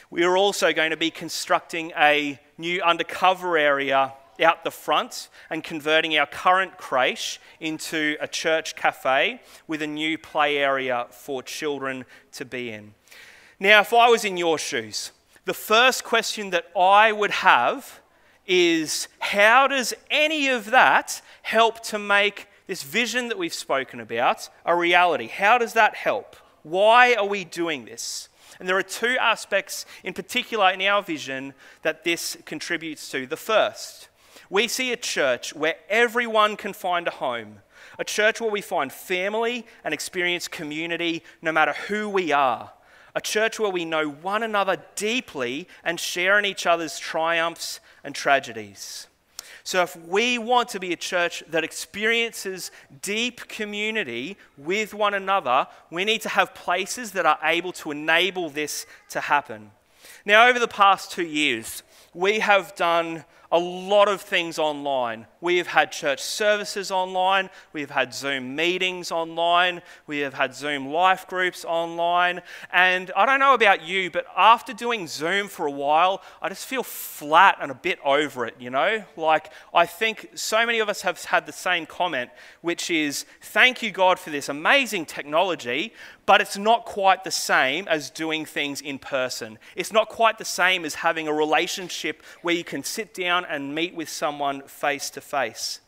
We 0.09 0.23
are 0.23 0.37
also 0.37 0.71
going 0.71 0.91
to 0.91 0.97
be 0.97 1.11
constructing 1.11 1.91
a 1.97 2.39
new 2.57 2.81
undercover 2.81 3.57
area 3.57 4.13
out 4.41 4.63
the 4.63 4.71
front 4.71 5.27
and 5.49 5.65
converting 5.65 6.17
our 6.17 6.27
current 6.27 6.77
creche 6.77 7.41
into 7.59 8.15
a 8.21 8.27
church 8.29 8.77
cafe 8.77 9.41
with 9.67 9.81
a 9.81 9.87
new 9.87 10.17
play 10.17 10.59
area 10.59 11.07
for 11.11 11.43
children 11.43 12.05
to 12.31 12.45
be 12.45 12.69
in. 12.69 12.93
Now, 13.61 13.81
if 13.81 13.93
I 13.93 14.07
was 14.07 14.23
in 14.23 14.37
your 14.37 14.57
shoes, 14.57 15.11
the 15.43 15.53
first 15.53 16.05
question 16.05 16.51
that 16.51 16.67
I 16.77 17.11
would 17.11 17.31
have 17.31 17.99
is 18.47 19.09
how 19.19 19.67
does 19.67 19.93
any 20.09 20.47
of 20.47 20.71
that 20.71 21.21
help 21.41 21.83
to 21.83 21.99
make 21.99 22.47
this 22.67 22.83
vision 22.83 23.27
that 23.27 23.37
we've 23.37 23.53
spoken 23.53 23.99
about 23.99 24.47
a 24.65 24.73
reality? 24.73 25.27
How 25.27 25.57
does 25.57 25.73
that 25.73 25.95
help? 25.95 26.37
Why 26.63 27.15
are 27.15 27.27
we 27.27 27.43
doing 27.43 27.83
this? 27.83 28.29
And 28.59 28.69
there 28.69 28.77
are 28.77 28.83
two 28.83 29.17
aspects 29.19 29.85
in 30.05 30.13
particular 30.13 30.71
in 30.71 30.81
our 30.83 31.03
vision 31.03 31.53
that 31.81 32.05
this 32.05 32.37
contributes 32.45 33.11
to. 33.11 33.27
The 33.27 33.35
first, 33.35 34.07
we 34.49 34.69
see 34.69 34.93
a 34.93 34.97
church 34.97 35.53
where 35.53 35.75
everyone 35.89 36.55
can 36.55 36.71
find 36.71 37.09
a 37.09 37.11
home, 37.11 37.59
a 37.97 38.05
church 38.05 38.39
where 38.39 38.49
we 38.49 38.61
find 38.61 38.91
family 38.91 39.65
and 39.83 39.93
experience 39.93 40.47
community 40.47 41.23
no 41.41 41.51
matter 41.51 41.73
who 41.87 42.07
we 42.07 42.31
are, 42.31 42.71
a 43.15 43.21
church 43.21 43.59
where 43.59 43.71
we 43.71 43.85
know 43.85 44.09
one 44.09 44.43
another 44.43 44.77
deeply 44.95 45.67
and 45.83 45.99
share 45.99 46.37
in 46.37 46.45
each 46.45 46.65
other's 46.65 46.99
triumphs 46.99 47.79
and 48.03 48.13
tragedies. 48.13 49.07
So, 49.63 49.83
if 49.83 49.95
we 49.95 50.37
want 50.37 50.69
to 50.69 50.79
be 50.79 50.93
a 50.93 50.97
church 50.97 51.43
that 51.49 51.63
experiences 51.63 52.71
deep 53.01 53.47
community 53.47 54.37
with 54.57 54.93
one 54.93 55.13
another, 55.13 55.67
we 55.91 56.05
need 56.05 56.21
to 56.21 56.29
have 56.29 56.55
places 56.55 57.11
that 57.11 57.25
are 57.25 57.39
able 57.43 57.71
to 57.73 57.91
enable 57.91 58.49
this 58.49 58.85
to 59.09 59.19
happen. 59.19 59.71
Now, 60.25 60.47
over 60.47 60.59
the 60.59 60.67
past 60.67 61.11
two 61.11 61.25
years, 61.25 61.83
we 62.13 62.39
have 62.39 62.75
done 62.75 63.25
a 63.51 63.57
lot 63.59 64.07
of 64.07 64.21
things 64.21 64.59
online. 64.59 65.25
We 65.41 65.57
have 65.57 65.67
had 65.67 65.91
church 65.91 66.21
services 66.21 66.91
online, 66.91 67.49
we 67.73 67.81
have 67.81 67.89
had 67.89 68.13
Zoom 68.13 68.55
meetings 68.55 69.11
online, 69.11 69.81
we 70.05 70.19
have 70.19 70.35
had 70.35 70.53
Zoom 70.53 70.89
life 70.89 71.27
groups 71.27 71.65
online. 71.65 72.41
And 72.71 73.11
I 73.15 73.25
don't 73.25 73.39
know 73.39 73.55
about 73.55 73.81
you, 73.81 74.11
but 74.11 74.25
after 74.37 74.73
doing 74.73 75.07
Zoom 75.07 75.47
for 75.47 75.65
a 75.65 75.71
while, 75.71 76.21
I 76.41 76.49
just 76.49 76.67
feel 76.67 76.83
flat 76.83 77.57
and 77.59 77.71
a 77.71 77.75
bit 77.75 77.97
over 78.05 78.45
it, 78.45 78.55
you 78.59 78.69
know? 78.69 79.03
Like, 79.17 79.51
I 79.73 79.87
think 79.87 80.29
so 80.35 80.65
many 80.65 80.79
of 80.79 80.89
us 80.89 81.01
have 81.01 81.23
had 81.23 81.47
the 81.47 81.51
same 81.51 81.87
comment, 81.87 82.29
which 82.61 82.91
is 82.91 83.25
thank 83.41 83.81
you, 83.81 83.91
God, 83.91 84.19
for 84.19 84.29
this 84.29 84.49
amazing 84.49 85.05
technology, 85.05 85.93
but 86.27 86.41
it's 86.41 86.57
not 86.57 86.85
quite 86.85 87.23
the 87.23 87.31
same 87.31 87.87
as 87.87 88.11
doing 88.11 88.45
things 88.45 88.81
in 88.81 88.99
person. 88.99 89.57
It's 89.75 89.91
not 89.91 90.09
quite 90.09 90.37
the 90.37 90.45
same 90.45 90.85
as 90.85 90.93
having 90.93 91.27
a 91.27 91.33
relationship 91.33 92.21
where 92.43 92.53
you 92.53 92.63
can 92.63 92.83
sit 92.83 93.15
down 93.15 93.38
and 93.45 93.75
meet 93.75 93.93
with 93.93 94.09
someone 94.09 94.61
face 94.63 95.09
to 95.11 95.21
face. 95.21 95.81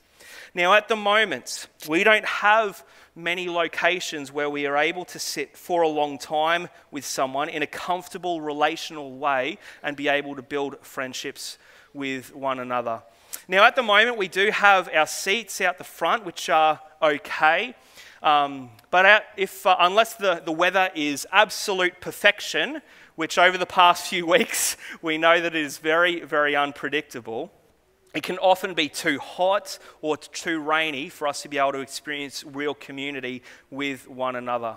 Now, 0.53 0.73
at 0.73 0.87
the 0.87 0.95
moment, 0.95 1.67
we 1.87 2.03
don't 2.03 2.25
have 2.25 2.83
many 3.15 3.49
locations 3.49 4.31
where 4.31 4.49
we 4.49 4.65
are 4.65 4.77
able 4.77 5.05
to 5.05 5.19
sit 5.19 5.57
for 5.57 5.81
a 5.81 5.87
long 5.87 6.17
time 6.17 6.69
with 6.91 7.05
someone 7.05 7.49
in 7.49 7.61
a 7.61 7.67
comfortable 7.67 8.41
relational 8.41 9.13
way 9.17 9.57
and 9.83 9.95
be 9.95 10.07
able 10.07 10.35
to 10.35 10.41
build 10.41 10.77
friendships 10.81 11.57
with 11.93 12.33
one 12.35 12.59
another. 12.59 13.01
Now, 13.47 13.63
at 13.65 13.75
the 13.75 13.83
moment, 13.83 14.17
we 14.17 14.27
do 14.27 14.51
have 14.51 14.89
our 14.93 15.07
seats 15.07 15.61
out 15.61 15.77
the 15.77 15.83
front, 15.83 16.25
which 16.25 16.49
are 16.49 16.79
okay. 17.01 17.75
Um, 18.21 18.69
but 18.91 19.25
if, 19.35 19.65
uh, 19.65 19.75
unless 19.79 20.15
the, 20.15 20.41
the 20.45 20.51
weather 20.51 20.89
is 20.95 21.25
absolute 21.31 21.99
perfection, 22.01 22.81
which 23.21 23.37
over 23.37 23.55
the 23.55 23.67
past 23.67 24.07
few 24.07 24.25
weeks 24.35 24.75
we 25.03 25.15
know 25.15 25.39
that 25.39 25.55
it 25.55 25.63
is 25.63 25.77
very, 25.77 26.21
very 26.21 26.55
unpredictable, 26.55 27.51
it 28.15 28.23
can 28.23 28.39
often 28.39 28.73
be 28.73 28.89
too 28.89 29.19
hot 29.19 29.77
or 30.01 30.17
too 30.17 30.59
rainy 30.59 31.07
for 31.07 31.27
us 31.27 31.43
to 31.43 31.47
be 31.47 31.59
able 31.59 31.71
to 31.71 31.81
experience 31.81 32.43
real 32.43 32.73
community 32.73 33.43
with 33.69 34.09
one 34.09 34.35
another. 34.35 34.75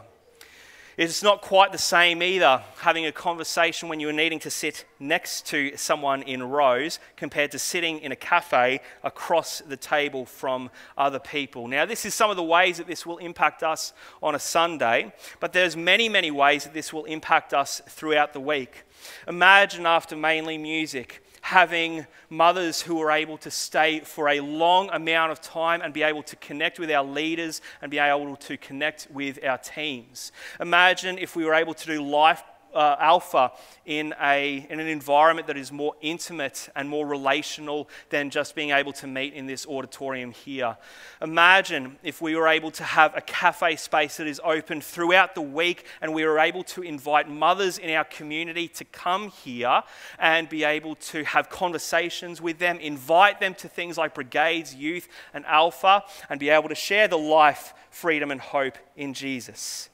It's 0.97 1.25
not 1.25 1.43
quite 1.43 1.73
the 1.73 1.79
same 1.79 2.23
either 2.23 2.63
having 2.79 3.05
a 3.05 3.11
conversation 3.11 3.89
when 3.89 3.99
you're 3.99 4.13
needing 4.13 4.39
to 4.41 4.51
sit 4.51 4.85
next 5.01 5.45
to 5.47 5.77
someone 5.77 6.23
in 6.23 6.41
rows 6.41 7.01
compared 7.17 7.51
to 7.51 7.59
sitting 7.59 7.99
in 7.99 8.13
a 8.13 8.17
cafe 8.17 8.81
across 9.03 9.59
the 9.59 9.77
table 9.77 10.25
from 10.25 10.71
other 10.97 11.19
people. 11.19 11.67
Now, 11.67 11.85
this 11.85 12.05
is 12.05 12.15
some 12.15 12.31
of 12.31 12.37
the 12.37 12.45
ways 12.45 12.79
that 12.79 12.87
this 12.87 13.05
will 13.05 13.19
impact 13.19 13.65
us 13.65 13.93
on 14.23 14.37
a 14.37 14.39
Sunday, 14.39 15.13
but 15.41 15.53
there's 15.53 15.77
many, 15.77 16.09
many 16.09 16.31
ways 16.31 16.63
that 16.63 16.75
this 16.75 16.93
will 16.93 17.07
impact 17.07 17.53
us 17.53 17.83
throughout 17.89 18.33
the 18.33 18.41
week. 18.41 18.85
Imagine 19.27 19.87
after 19.87 20.15
mainly 20.15 20.59
music 20.59 21.25
having 21.45 22.07
mothers 22.31 22.81
who 22.81 22.99
are 23.03 23.11
able 23.11 23.37
to 23.37 23.51
stay 23.51 24.01
for 24.01 24.31
a 24.31 24.41
long 24.41 24.89
amount 24.93 25.31
of 25.31 25.43
time 25.43 25.83
and 25.83 25.93
be 25.93 26.03
able 26.03 26.23
to 26.23 26.35
connect 26.37 26.79
with 26.79 26.91
our 26.91 27.05
leaders 27.05 27.61
and 27.83 27.91
be 27.91 27.99
able 27.99 28.35
to 28.35 28.57
connect 28.57 29.07
with 29.11 29.39
our 29.45 29.59
teams. 29.59 30.33
Imagine 30.59 31.19
if 31.19 31.37
we 31.37 31.45
were 31.45 31.53
able 31.53 31.75
to 31.75 31.87
do 31.87 32.03
life 32.03 32.43
uh, 32.75 32.97
alpha 32.99 33.53
in, 33.87 34.15
a, 34.21 34.67
in 34.69 34.81
an 34.81 34.87
environment 34.87 35.47
that 35.47 35.57
is 35.57 35.71
more 35.71 35.95
intimate 36.01 36.69
and 36.75 36.89
more 36.89 37.07
relational 37.07 37.89
than 38.11 38.31
just 38.31 38.55
being 38.55 38.71
able 38.71 38.93
to 38.93 39.07
meet 39.07 39.35
in 39.35 39.47
this 39.47 39.67
auditorium 39.67 40.33
here. 40.33 40.77
Imagine 41.23 41.97
if 42.03 42.21
we 42.21 42.37
were 42.37 42.49
able 42.49 42.71
to 42.73 42.85
have 42.85 43.17
a 43.17 43.21
cafe 43.21 43.77
space 43.77 44.17
that 44.17 44.27
is 44.27 44.41
open 44.45 44.81
throughout 44.81 45.35
the 45.35 45.43
week 45.43 45.87
and 46.01 46.13
we 46.13 46.25
were 46.25 46.39
able 46.39 46.65
to 46.65 46.83
invite 46.83 47.29
mothers 47.29 47.79
in 47.79 47.91
our 47.91 48.05
community 48.05 48.69
to 48.69 48.85
come 48.85 49.29
here 49.29 49.83
and 50.19 50.49
be 50.49 50.65
able 50.65 50.95
to 50.97 51.25
have 51.25 51.49
conversations 51.49 52.41
with 52.41 52.59
them, 52.59 52.79
invite 52.81 53.41
them 53.41 53.55
to 53.55 53.69
things 53.69 53.97
like 53.97 54.15
brigades, 54.15 54.75
youth, 54.75 55.09
and 55.33 55.45
alpha, 55.47 56.03
and 56.29 56.41
be 56.41 56.49
able 56.49 56.69
to 56.69 56.75
share 56.75 57.09
the 57.09 57.19
life, 57.19 57.75
freedom, 57.91 58.31
and 58.31 58.41
hope 58.41 58.77
in 58.97 59.15
Jesus. 59.15 59.89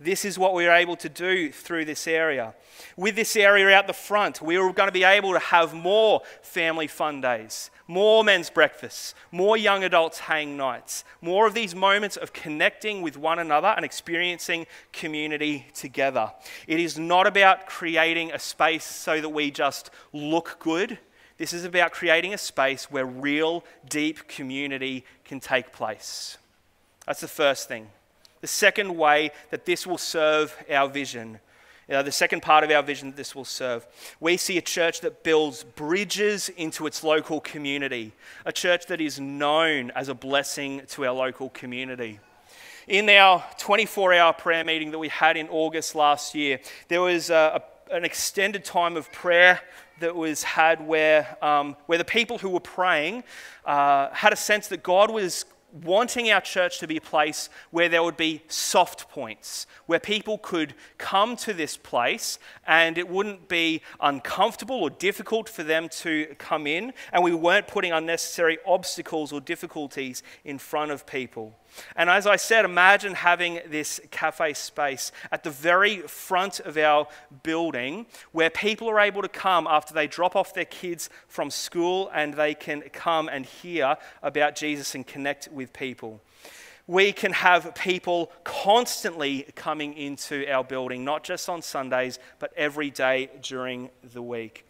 This 0.00 0.24
is 0.24 0.38
what 0.38 0.54
we 0.54 0.66
are 0.66 0.74
able 0.74 0.96
to 0.96 1.08
do 1.08 1.52
through 1.52 1.84
this 1.84 2.08
area. 2.08 2.54
With 2.96 3.14
this 3.14 3.36
area 3.36 3.70
out 3.70 3.86
the 3.86 3.92
front, 3.92 4.42
we 4.42 4.56
are 4.56 4.72
going 4.72 4.88
to 4.88 4.92
be 4.92 5.04
able 5.04 5.32
to 5.32 5.38
have 5.38 5.72
more 5.72 6.22
family 6.42 6.88
fun 6.88 7.20
days, 7.20 7.70
more 7.86 8.24
men's 8.24 8.50
breakfasts, 8.50 9.14
more 9.30 9.56
young 9.56 9.84
adults 9.84 10.18
hang 10.18 10.56
nights, 10.56 11.04
more 11.20 11.46
of 11.46 11.54
these 11.54 11.76
moments 11.76 12.16
of 12.16 12.32
connecting 12.32 13.02
with 13.02 13.16
one 13.16 13.38
another 13.38 13.68
and 13.68 13.84
experiencing 13.84 14.66
community 14.92 15.66
together. 15.74 16.32
It 16.66 16.80
is 16.80 16.98
not 16.98 17.28
about 17.28 17.66
creating 17.66 18.32
a 18.32 18.38
space 18.40 18.84
so 18.84 19.20
that 19.20 19.28
we 19.28 19.52
just 19.52 19.90
look 20.12 20.56
good. 20.58 20.98
This 21.38 21.52
is 21.52 21.64
about 21.64 21.92
creating 21.92 22.34
a 22.34 22.38
space 22.38 22.90
where 22.90 23.06
real, 23.06 23.64
deep 23.88 24.26
community 24.26 25.04
can 25.24 25.38
take 25.38 25.72
place. 25.72 26.36
That's 27.06 27.20
the 27.20 27.28
first 27.28 27.68
thing. 27.68 27.90
The 28.44 28.48
second 28.48 28.94
way 28.98 29.30
that 29.48 29.64
this 29.64 29.86
will 29.86 29.96
serve 29.96 30.54
our 30.70 30.86
vision, 30.86 31.40
uh, 31.90 32.02
the 32.02 32.12
second 32.12 32.42
part 32.42 32.62
of 32.62 32.70
our 32.70 32.82
vision 32.82 33.08
that 33.08 33.16
this 33.16 33.34
will 33.34 33.46
serve, 33.46 33.86
we 34.20 34.36
see 34.36 34.58
a 34.58 34.60
church 34.60 35.00
that 35.00 35.24
builds 35.24 35.64
bridges 35.64 36.50
into 36.50 36.86
its 36.86 37.02
local 37.02 37.40
community, 37.40 38.12
a 38.44 38.52
church 38.52 38.84
that 38.88 39.00
is 39.00 39.18
known 39.18 39.92
as 39.92 40.10
a 40.10 40.14
blessing 40.14 40.82
to 40.88 41.06
our 41.06 41.14
local 41.14 41.48
community. 41.48 42.20
In 42.86 43.08
our 43.08 43.42
24 43.56 44.12
hour 44.12 44.34
prayer 44.34 44.62
meeting 44.62 44.90
that 44.90 44.98
we 44.98 45.08
had 45.08 45.38
in 45.38 45.48
August 45.48 45.94
last 45.94 46.34
year, 46.34 46.60
there 46.88 47.00
was 47.00 47.30
a, 47.30 47.62
a, 47.90 47.94
an 47.94 48.04
extended 48.04 48.62
time 48.62 48.98
of 48.98 49.10
prayer 49.10 49.58
that 50.00 50.14
was 50.14 50.42
had 50.42 50.86
where, 50.86 51.42
um, 51.42 51.76
where 51.86 51.96
the 51.96 52.04
people 52.04 52.36
who 52.36 52.50
were 52.50 52.60
praying 52.60 53.24
uh, 53.64 54.10
had 54.10 54.34
a 54.34 54.36
sense 54.36 54.68
that 54.68 54.82
God 54.82 55.10
was 55.10 55.46
wanting 55.82 56.30
our 56.30 56.40
church 56.40 56.78
to 56.78 56.86
be 56.86 56.96
a 56.96 57.00
place 57.00 57.48
where 57.70 57.88
there 57.88 58.02
would 58.02 58.16
be 58.16 58.42
soft 58.48 59.08
points, 59.08 59.66
where 59.86 59.98
people 59.98 60.38
could 60.38 60.74
come 60.98 61.34
to 61.36 61.52
this 61.52 61.76
place 61.76 62.38
and 62.66 62.96
it 62.96 63.08
wouldn't 63.08 63.48
be 63.48 63.82
uncomfortable 64.00 64.76
or 64.76 64.90
difficult 64.90 65.48
for 65.48 65.64
them 65.64 65.88
to 65.88 66.34
come 66.38 66.66
in, 66.66 66.92
and 67.12 67.24
we 67.24 67.34
weren't 67.34 67.66
putting 67.66 67.92
unnecessary 67.92 68.58
obstacles 68.64 69.32
or 69.32 69.40
difficulties 69.40 70.22
in 70.44 70.58
front 70.58 70.92
of 70.92 71.06
people. 71.06 71.54
And 71.96 72.10
as 72.10 72.26
I 72.26 72.36
said, 72.36 72.64
imagine 72.64 73.14
having 73.14 73.60
this 73.66 74.00
cafe 74.10 74.54
space 74.54 75.12
at 75.32 75.44
the 75.44 75.50
very 75.50 75.98
front 76.02 76.60
of 76.60 76.76
our 76.76 77.06
building 77.42 78.06
where 78.32 78.50
people 78.50 78.88
are 78.88 79.00
able 79.00 79.22
to 79.22 79.28
come 79.28 79.66
after 79.66 79.94
they 79.94 80.06
drop 80.06 80.36
off 80.36 80.54
their 80.54 80.64
kids 80.64 81.10
from 81.28 81.50
school 81.50 82.10
and 82.14 82.34
they 82.34 82.54
can 82.54 82.82
come 82.92 83.28
and 83.28 83.46
hear 83.46 83.96
about 84.22 84.56
Jesus 84.56 84.94
and 84.94 85.06
connect 85.06 85.48
with 85.52 85.72
people. 85.72 86.20
We 86.86 87.12
can 87.12 87.32
have 87.32 87.74
people 87.74 88.30
constantly 88.44 89.46
coming 89.54 89.94
into 89.94 90.46
our 90.50 90.62
building, 90.62 91.02
not 91.02 91.24
just 91.24 91.48
on 91.48 91.62
Sundays, 91.62 92.18
but 92.38 92.52
every 92.56 92.90
day 92.90 93.30
during 93.40 93.90
the 94.12 94.20
week. 94.20 94.66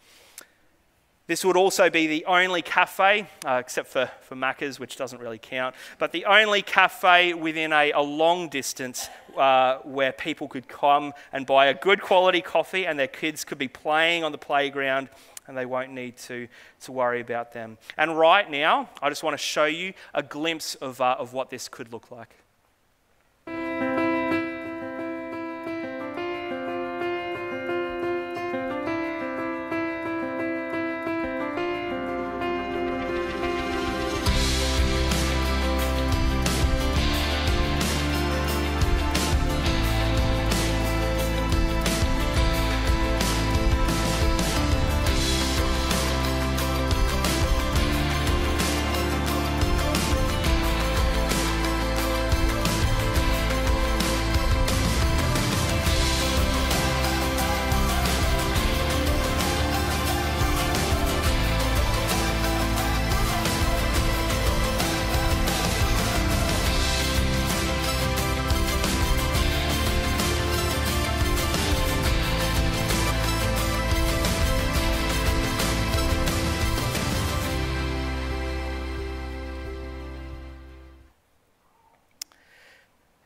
This 1.27 1.43
would 1.43 1.57
also 1.57 1.89
be 1.89 2.05
the 2.05 2.23
only 2.25 2.61
cafe, 2.61 3.27
uh, 3.43 3.53
except 3.53 3.87
for, 3.87 4.11
for 4.21 4.35
Macca's, 4.35 4.79
which 4.79 4.95
doesn't 4.95 5.19
really 5.19 5.39
count, 5.39 5.75
but 5.97 6.11
the 6.11 6.25
only 6.25 6.61
cafe 6.61 7.33
within 7.33 7.73
a, 7.73 7.91
a 7.93 8.01
long 8.01 8.47
distance 8.47 9.09
uh, 9.35 9.79
where 9.79 10.11
people 10.11 10.47
could 10.47 10.67
come 10.67 11.13
and 11.33 11.47
buy 11.47 11.65
a 11.67 11.73
good 11.73 11.99
quality 11.99 12.41
coffee 12.41 12.85
and 12.85 12.99
their 12.99 13.07
kids 13.07 13.43
could 13.43 13.57
be 13.57 13.67
playing 13.67 14.23
on 14.23 14.31
the 14.31 14.37
playground 14.37 15.09
and 15.47 15.57
they 15.57 15.65
won't 15.65 15.91
need 15.91 16.15
to, 16.17 16.47
to 16.81 16.91
worry 16.91 17.21
about 17.21 17.53
them. 17.53 17.79
And 17.97 18.17
right 18.17 18.49
now, 18.49 18.89
I 19.01 19.09
just 19.09 19.23
want 19.23 19.33
to 19.33 19.43
show 19.43 19.65
you 19.65 19.93
a 20.13 20.21
glimpse 20.21 20.75
of, 20.75 21.01
uh, 21.01 21.15
of 21.17 21.33
what 21.33 21.49
this 21.49 21.67
could 21.67 21.91
look 21.91 22.11
like. 22.11 22.35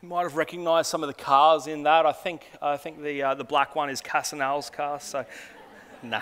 Might 0.10 0.24
have 0.24 0.36
recognised 0.36 0.90
some 0.90 1.04
of 1.04 1.08
the 1.08 1.14
cars 1.14 1.68
in 1.68 1.84
that. 1.84 2.04
I 2.04 2.12
think, 2.12 2.50
I 2.64 2.78
think 2.78 3.04
the, 3.04 3.22
uh, 3.22 3.36
the 3.36 3.44
black 3.44 3.76
one 3.76 3.92
is 3.92 4.02
Casanel's 4.02 4.72
car, 4.72 5.00
so 5.00 5.24
no. 6.04 6.20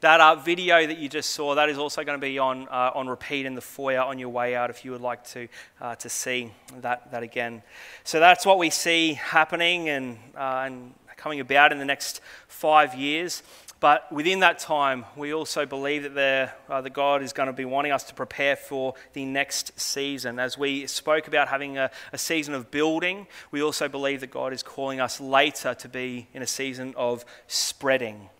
that 0.00 0.20
uh, 0.22 0.36
video 0.36 0.86
that 0.86 0.96
you 0.96 1.10
just 1.10 1.32
saw, 1.32 1.54
that 1.54 1.68
is 1.68 1.76
also 1.76 2.02
going 2.04 2.18
to 2.18 2.26
be 2.26 2.38
on, 2.38 2.66
uh, 2.68 2.90
on 2.94 3.06
repeat 3.06 3.44
in 3.44 3.54
the 3.54 3.60
foyer 3.60 4.00
on 4.00 4.18
your 4.18 4.30
way 4.30 4.54
out 4.54 4.70
if 4.70 4.82
you 4.82 4.92
would 4.92 5.02
like 5.02 5.24
to, 5.24 5.46
uh, 5.82 5.94
to 5.96 6.08
see 6.08 6.50
that, 6.78 7.10
that 7.12 7.22
again. 7.22 7.62
So 8.02 8.18
that's 8.18 8.46
what 8.46 8.56
we 8.56 8.70
see 8.70 9.12
happening 9.12 9.90
and, 9.90 10.16
uh, 10.34 10.62
and 10.64 10.94
coming 11.18 11.40
about 11.40 11.70
in 11.70 11.78
the 11.78 11.84
next 11.84 12.22
five 12.48 12.94
years. 12.94 13.42
But 13.78 14.10
within 14.10 14.40
that 14.40 14.58
time, 14.58 15.04
we 15.16 15.34
also 15.34 15.66
believe 15.66 16.04
that, 16.04 16.14
there, 16.14 16.54
uh, 16.68 16.80
that 16.80 16.94
God 16.94 17.22
is 17.22 17.34
going 17.34 17.48
to 17.48 17.52
be 17.52 17.66
wanting 17.66 17.92
us 17.92 18.04
to 18.04 18.14
prepare 18.14 18.56
for 18.56 18.94
the 19.12 19.26
next 19.26 19.78
season. 19.78 20.38
As 20.38 20.56
we 20.56 20.86
spoke 20.86 21.28
about 21.28 21.48
having 21.48 21.76
a, 21.76 21.90
a 22.12 22.18
season 22.18 22.54
of 22.54 22.70
building, 22.70 23.26
we 23.50 23.62
also 23.62 23.86
believe 23.86 24.20
that 24.20 24.30
God 24.30 24.54
is 24.54 24.62
calling 24.62 24.98
us 24.98 25.20
later 25.20 25.74
to 25.74 25.88
be 25.88 26.26
in 26.32 26.40
a 26.42 26.46
season 26.46 26.94
of 26.96 27.26
spreading. 27.48 28.30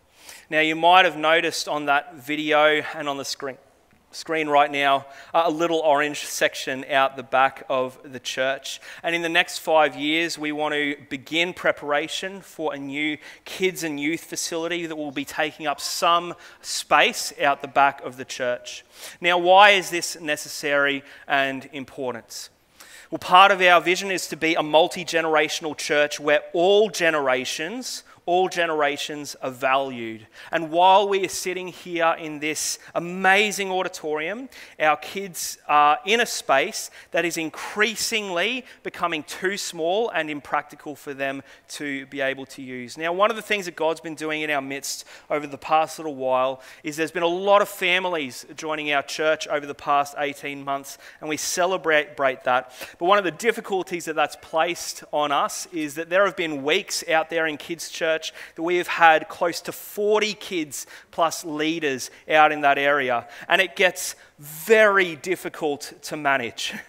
Now, 0.49 0.61
you 0.61 0.75
might 0.75 1.05
have 1.05 1.19
noticed 1.19 1.69
on 1.69 1.85
that 1.87 2.15
video 2.15 2.83
and 2.95 3.09
on 3.09 3.19
the 3.19 3.25
screen 3.25 3.59
screen 4.17 4.49
right 4.49 4.71
now 4.71 5.07
uh, 5.35 5.43
a 5.45 5.51
little 5.51 5.79
orange 5.81 6.25
section 6.25 6.85
out 6.91 7.17
the 7.17 7.23
back 7.23 7.65
of 7.69 7.99
the 8.03 8.19
church. 8.19 8.81
And 9.03 9.15
in 9.15 9.23
the 9.23 9.29
next 9.29 9.59
five 9.59 9.95
years, 9.95 10.39
we 10.39 10.53
want 10.53 10.75
to 10.75 10.97
begin 11.11 11.53
preparation 11.53 12.41
for 12.41 12.75
a 12.75 12.79
new 12.79 13.19
kids 13.45 13.83
and 13.83 14.01
youth 14.01 14.23
facility 14.23 14.87
that 14.87 14.97
will 14.97 15.11
be 15.11 15.25
taking 15.25 15.67
up 15.67 15.81
some 15.81 16.35
space 16.63 17.33
out 17.43 17.61
the 17.61 17.69
back 17.69 18.03
of 18.03 18.17
the 18.17 18.25
church. 18.25 18.85
Now, 19.21 19.39
why 19.39 19.71
is 19.71 19.91
this 19.91 20.19
necessary 20.19 21.05
and 21.29 21.69
important? 21.73 22.49
Well, 23.11 23.19
part 23.19 23.53
of 23.53 23.61
our 23.61 23.81
vision 23.81 24.11
is 24.11 24.27
to 24.29 24.37
be 24.37 24.55
a 24.55 24.63
multi 24.63 25.05
generational 25.05 25.77
church 25.77 26.19
where 26.19 26.41
all 26.53 26.91
generations 26.91 28.03
all 28.27 28.49
generations 28.49 29.37
are 29.37 29.53
valued. 29.53 30.27
And 30.51 30.73
while 30.73 31.09
we 31.09 31.25
are 31.25 31.29
sitting 31.29 31.69
here 31.69 32.17
in 32.19 32.41
this 32.41 32.81
amazing 32.93 33.71
auditorium, 33.71 34.49
our 34.81 34.97
kids 34.97 35.59
are 35.69 36.01
in 36.05 36.21
a 36.21 36.27
space 36.27 36.91
that 37.13 37.25
is 37.25 37.37
increasingly 37.37 38.65
becoming 38.83 39.23
too 39.23 39.57
small 39.57 40.11
and 40.11 40.29
impractical 40.29 40.97
for 40.97 41.15
them 41.15 41.43
to 41.69 42.07
be 42.07 42.21
able 42.21 42.47
to 42.47 42.63
use. 42.63 42.99
Now, 42.99 43.13
one 43.13 43.31
of 43.31 43.37
the 43.37 43.43
things 43.43 43.67
that 43.67 43.77
God's 43.77 44.01
been 44.01 44.17
doing 44.17 44.43
in 44.43 44.51
our 44.51 44.61
midst 44.61 45.05
over 45.31 45.47
the 45.47 45.57
past 45.57 46.01
little 46.01 46.17
while 46.17 46.61
is 46.83 46.97
there's 46.97 47.13
been 47.13 47.23
a 47.23 47.29
lot 47.29 47.63
of 47.63 47.69
families 47.69 48.45
joining 48.57 48.93
our 48.93 49.03
church 49.03 49.47
over 49.47 49.67
the 49.67 49.75
past 49.75 50.17
18 50.19 50.65
months, 50.65 50.99
and 51.21 51.29
we 51.29 51.37
celebrate 51.37 52.17
that. 52.17 52.73
But 52.99 53.07
one 53.07 53.19
of 53.19 53.25
the 53.25 53.31
difficulties 53.31 54.07
that 54.07 54.17
that's 54.17 54.37
placed 54.43 55.05
on 55.13 55.31
us 55.31 55.69
is 55.73 55.95
that 55.95 56.11
there 56.11 56.25
have 56.25 56.37
been 56.37 56.65
weeks 56.65 57.09
out 57.09 57.31
there 57.31 57.47
in 57.47 57.57
kids' 57.57 57.89
church 57.89 58.16
church 58.17 58.33
that 58.55 58.63
we 58.63 58.77
have 58.77 58.89
had 58.89 59.29
close 59.29 59.61
to 59.63 59.73
40 59.73 60.35
kids 60.35 60.87
plus 61.11 61.45
leaders 61.45 62.11
out 62.29 62.53
in 62.53 62.63
that 62.63 62.79
area. 62.79 63.29
And 63.49 63.61
it 63.61 63.77
gets 63.77 64.15
very 64.39 65.17
difficult 65.17 65.93
to 66.03 66.17
manage. 66.17 66.75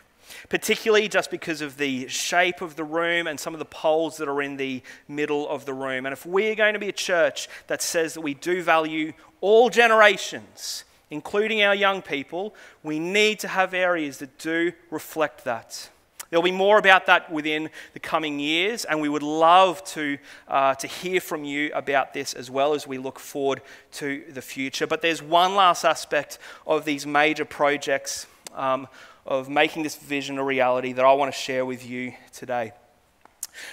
particularly 0.50 1.10
just 1.10 1.30
because 1.30 1.62
of 1.62 1.78
the 1.78 2.08
shape 2.08 2.62
of 2.62 2.76
the 2.76 2.84
room 2.84 3.28
and 3.28 3.38
some 3.40 3.54
of 3.54 3.60
the 3.60 3.66
poles 3.66 4.18
that 4.18 4.30
are 4.30 4.42
in 4.42 4.56
the 4.56 4.82
middle 5.08 5.48
of 5.50 5.66
the 5.66 5.74
room. 5.74 6.06
And 6.06 6.14
if 6.14 6.26
we 6.26 6.50
are 6.50 6.56
going 6.56 6.74
to 6.74 6.80
be 6.80 6.90
a 6.90 6.94
church 6.94 7.50
that 7.68 7.82
says 7.82 8.14
that 8.14 8.22
we 8.22 8.34
do 8.34 8.62
value 8.62 9.12
all 9.42 9.70
generations, 9.70 10.86
including 11.10 11.64
our 11.64 11.76
young 11.76 12.02
people, 12.02 12.56
we 12.84 12.98
need 12.98 13.40
to 13.40 13.48
have 13.48 13.74
areas 13.74 14.20
that 14.20 14.38
do 14.38 14.72
reflect 14.90 15.44
that. 15.44 15.90
There'll 16.30 16.44
be 16.44 16.52
more 16.52 16.78
about 16.78 17.06
that 17.06 17.32
within 17.32 17.70
the 17.94 18.00
coming 18.00 18.40
years, 18.40 18.84
and 18.86 19.00
we 19.00 19.10
would 19.10 19.24
love 19.24 19.84
to, 19.86 20.18
uh, 20.48 20.76
to 20.76 20.88
hear 20.88 21.22
from 21.22 21.44
you 21.44 21.72
about 21.74 22.14
this 22.14 22.34
as 22.34 22.52
well 22.52 22.74
as 22.74 22.86
we 22.86 22.98
look 22.98 23.20
forward 23.20 23.62
to 23.94 24.24
the 24.30 24.42
future. 24.42 24.88
But 24.88 25.02
there's 25.02 25.22
one 25.22 25.56
last 25.56 25.86
aspect 25.86 26.38
of 26.66 26.84
these 26.84 27.06
major 27.06 27.46
projects 27.46 28.28
um, 28.54 28.88
of 29.26 29.50
making 29.50 29.84
this 29.84 29.96
vision 29.96 30.38
a 30.38 30.44
reality 30.44 30.94
that 30.94 31.06
I 31.06 31.14
want 31.14 31.34
to 31.34 31.38
share 31.38 31.66
with 31.66 31.88
you 31.88 32.14
today. 32.34 32.74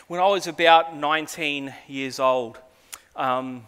When 0.06 0.20
I 0.20 0.26
was 0.28 0.46
about 0.46 0.96
19 0.96 1.74
years 1.88 2.18
old, 2.18 2.58
um, 3.16 3.66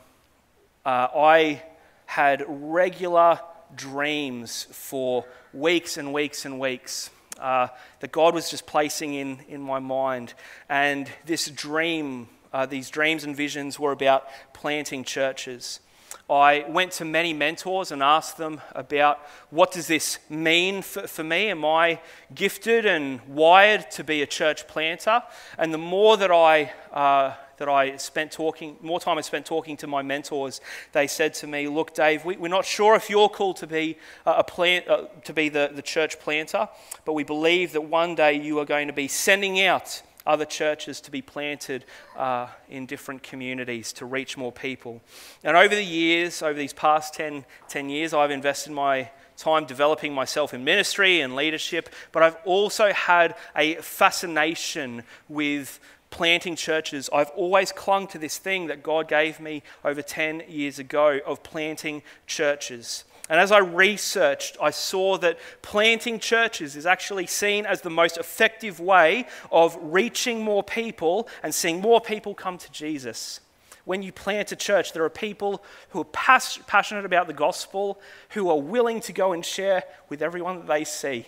uh, 0.85 1.09
I 1.14 1.62
had 2.07 2.44
regular 2.49 3.40
dreams 3.75 4.66
for 4.70 5.25
weeks 5.53 5.96
and 5.96 6.12
weeks 6.12 6.44
and 6.44 6.61
weeks 6.61 7.11
uh, 7.38 7.68
that 8.01 8.12
God 8.12 8.35
was 8.35 8.51
just 8.51 8.66
placing 8.66 9.14
in, 9.14 9.38
in 9.49 9.61
my 9.61 9.79
mind. 9.79 10.35
And 10.68 11.11
this 11.25 11.49
dream, 11.51 12.29
uh, 12.53 12.66
these 12.66 12.90
dreams 12.90 13.25
and 13.25 13.37
visions 13.37 13.79
were 13.79 13.92
about 13.92 14.29
planting 14.53 15.05
churches. 15.05 15.81
I 16.29 16.64
went 16.68 16.92
to 16.92 17.05
many 17.05 17.33
mentors 17.33 17.92
and 17.92 18.03
asked 18.03 18.37
them 18.37 18.61
about 18.75 19.20
what 19.51 19.70
does 19.70 19.87
this 19.87 20.18
mean 20.29 20.83
for, 20.83 21.07
for 21.07 21.22
me? 21.22 21.51
Am 21.51 21.64
I 21.64 22.01
gifted 22.35 22.85
and 22.85 23.20
wired 23.29 23.90
to 23.92 24.03
be 24.03 24.22
a 24.22 24.27
church 24.27 24.66
planter? 24.66 25.22
And 25.57 25.72
the 25.72 25.79
more 25.79 26.16
that 26.16 26.33
I, 26.33 26.72
uh, 26.92 27.35
that 27.59 27.69
I 27.69 27.97
spent 27.97 28.33
talking, 28.33 28.77
more 28.81 29.01
time 29.01 29.19
I 29.19 29.21
spent 29.21 29.47
talking 29.47 29.77
to 29.79 29.87
my 29.87 30.03
mentors, 30.03 30.61
they 30.92 31.07
said 31.07 31.35
to 31.35 31.47
me, 31.47 31.69
Look, 31.69 31.95
Dave, 31.95 32.25
we, 32.25 32.37
are 32.37 32.49
not 32.49 32.64
sure 32.64 32.95
if 32.95 33.11
you're 33.11 33.29
called 33.29 33.57
to 33.59 33.66
be, 33.66 33.99
a 34.25 34.45
plant, 34.45 34.88
uh, 34.88 35.05
to 35.25 35.33
be 35.33 35.49
the, 35.49 35.71
the 35.75 35.83
church 35.83 36.19
planter, 36.21 36.69
but 37.05 37.14
we 37.14 37.25
believe 37.25 37.73
that 37.73 37.83
one 37.83 38.14
day 38.14 38.35
you 38.35 38.59
are 38.59 38.64
going 38.64 38.87
to 38.87 38.92
be 38.92 39.09
sending 39.09 39.61
out 39.61 40.03
other 40.27 40.45
churches 40.45 41.01
to 41.01 41.11
be 41.11 41.23
planted 41.23 41.85
uh, 42.16 42.49
in 42.69 42.85
different 42.85 43.23
communities 43.23 43.92
to 43.92 44.05
reach 44.05 44.37
more 44.37 44.53
people. 44.53 45.01
And 45.45 45.57
over 45.57 45.75
the 45.75 45.85
years, 45.85 46.42
over 46.42 46.59
these 46.59 46.73
past 46.73 47.14
10, 47.14 47.45
10 47.69 47.88
years, 47.88 48.12
I've 48.12 48.33
invested 48.33 48.73
my 48.73 49.11
time 49.37 49.66
developing 49.66 50.14
myself 50.14 50.55
in 50.55 50.64
ministry 50.64 51.21
and 51.21 51.37
leadership, 51.37 51.90
but 52.11 52.23
I've 52.23 52.37
also 52.45 52.92
had 52.92 53.35
a 53.55 53.75
fascination 53.77 55.05
with 55.29 55.79
planting 56.16 56.57
churches. 56.57 57.11
I've 57.12 57.29
always 57.37 57.72
clung 57.72 58.07
to 58.07 58.18
this 58.18 58.38
thing 58.38 58.68
that 58.68 58.83
God 58.83 59.07
gave 59.07 59.38
me 59.38 59.62
over 59.85 60.00
10 60.00 60.44
years 60.48 60.79
ago 60.79 61.20
of 61.26 61.42
planting 61.42 62.02
churches. 62.26 63.05
And 63.29 63.38
as 63.38 63.52
I 63.52 63.59
researched, 63.59 64.57
I 64.59 64.70
saw 64.70 65.18
that 65.18 65.38
planting 65.61 66.18
churches 66.18 66.74
is 66.74 66.87
actually 66.87 67.26
seen 67.26 67.66
as 67.66 67.83
the 67.83 67.90
most 67.90 68.16
effective 68.16 68.81
way 68.81 69.26
of 69.52 69.76
reaching 69.79 70.42
more 70.42 70.62
people 70.62 71.29
and 71.42 71.55
seeing 71.55 71.83
more 71.83 72.00
people 72.00 72.35
come 72.35 72.57
to 72.57 72.72
Jesus. 72.72 73.40
When 73.85 74.02
you 74.02 74.11
plant 74.11 74.50
a 74.52 74.57
church, 74.57 74.94
there 74.94 75.05
are 75.05 75.11
people 75.11 75.62
who 75.90 76.00
are 76.00 76.05
pas- 76.05 76.61
passionate 76.66 77.05
about 77.05 77.26
the 77.26 77.35
gospel, 77.35 78.00
who 78.31 78.48
are 78.48 78.59
willing 78.59 79.00
to 79.00 79.12
go 79.12 79.35
and 79.35 79.44
share 79.44 79.85
with 80.09 80.22
everyone 80.22 80.61
that 80.61 80.66
they 80.66 80.85
see 80.85 81.26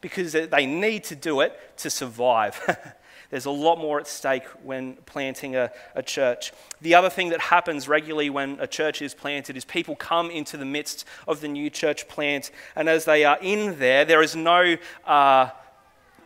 because 0.00 0.32
they 0.32 0.64
need 0.64 1.04
to 1.04 1.14
do 1.14 1.42
it 1.42 1.76
to 1.76 1.90
survive. 1.90 2.94
There's 3.30 3.46
a 3.46 3.50
lot 3.50 3.78
more 3.78 3.98
at 3.98 4.06
stake 4.06 4.44
when 4.62 4.94
planting 5.06 5.56
a, 5.56 5.70
a 5.94 6.02
church. 6.02 6.52
The 6.80 6.94
other 6.94 7.10
thing 7.10 7.30
that 7.30 7.40
happens 7.40 7.88
regularly 7.88 8.30
when 8.30 8.58
a 8.60 8.66
church 8.66 9.02
is 9.02 9.14
planted 9.14 9.56
is 9.56 9.64
people 9.64 9.96
come 9.96 10.30
into 10.30 10.56
the 10.56 10.64
midst 10.64 11.04
of 11.26 11.40
the 11.40 11.48
new 11.48 11.70
church 11.70 12.08
plant, 12.08 12.50
and 12.76 12.88
as 12.88 13.04
they 13.04 13.24
are 13.24 13.38
in 13.40 13.78
there, 13.78 14.04
there 14.04 14.22
is 14.22 14.36
no 14.36 14.76
uh, 15.06 15.50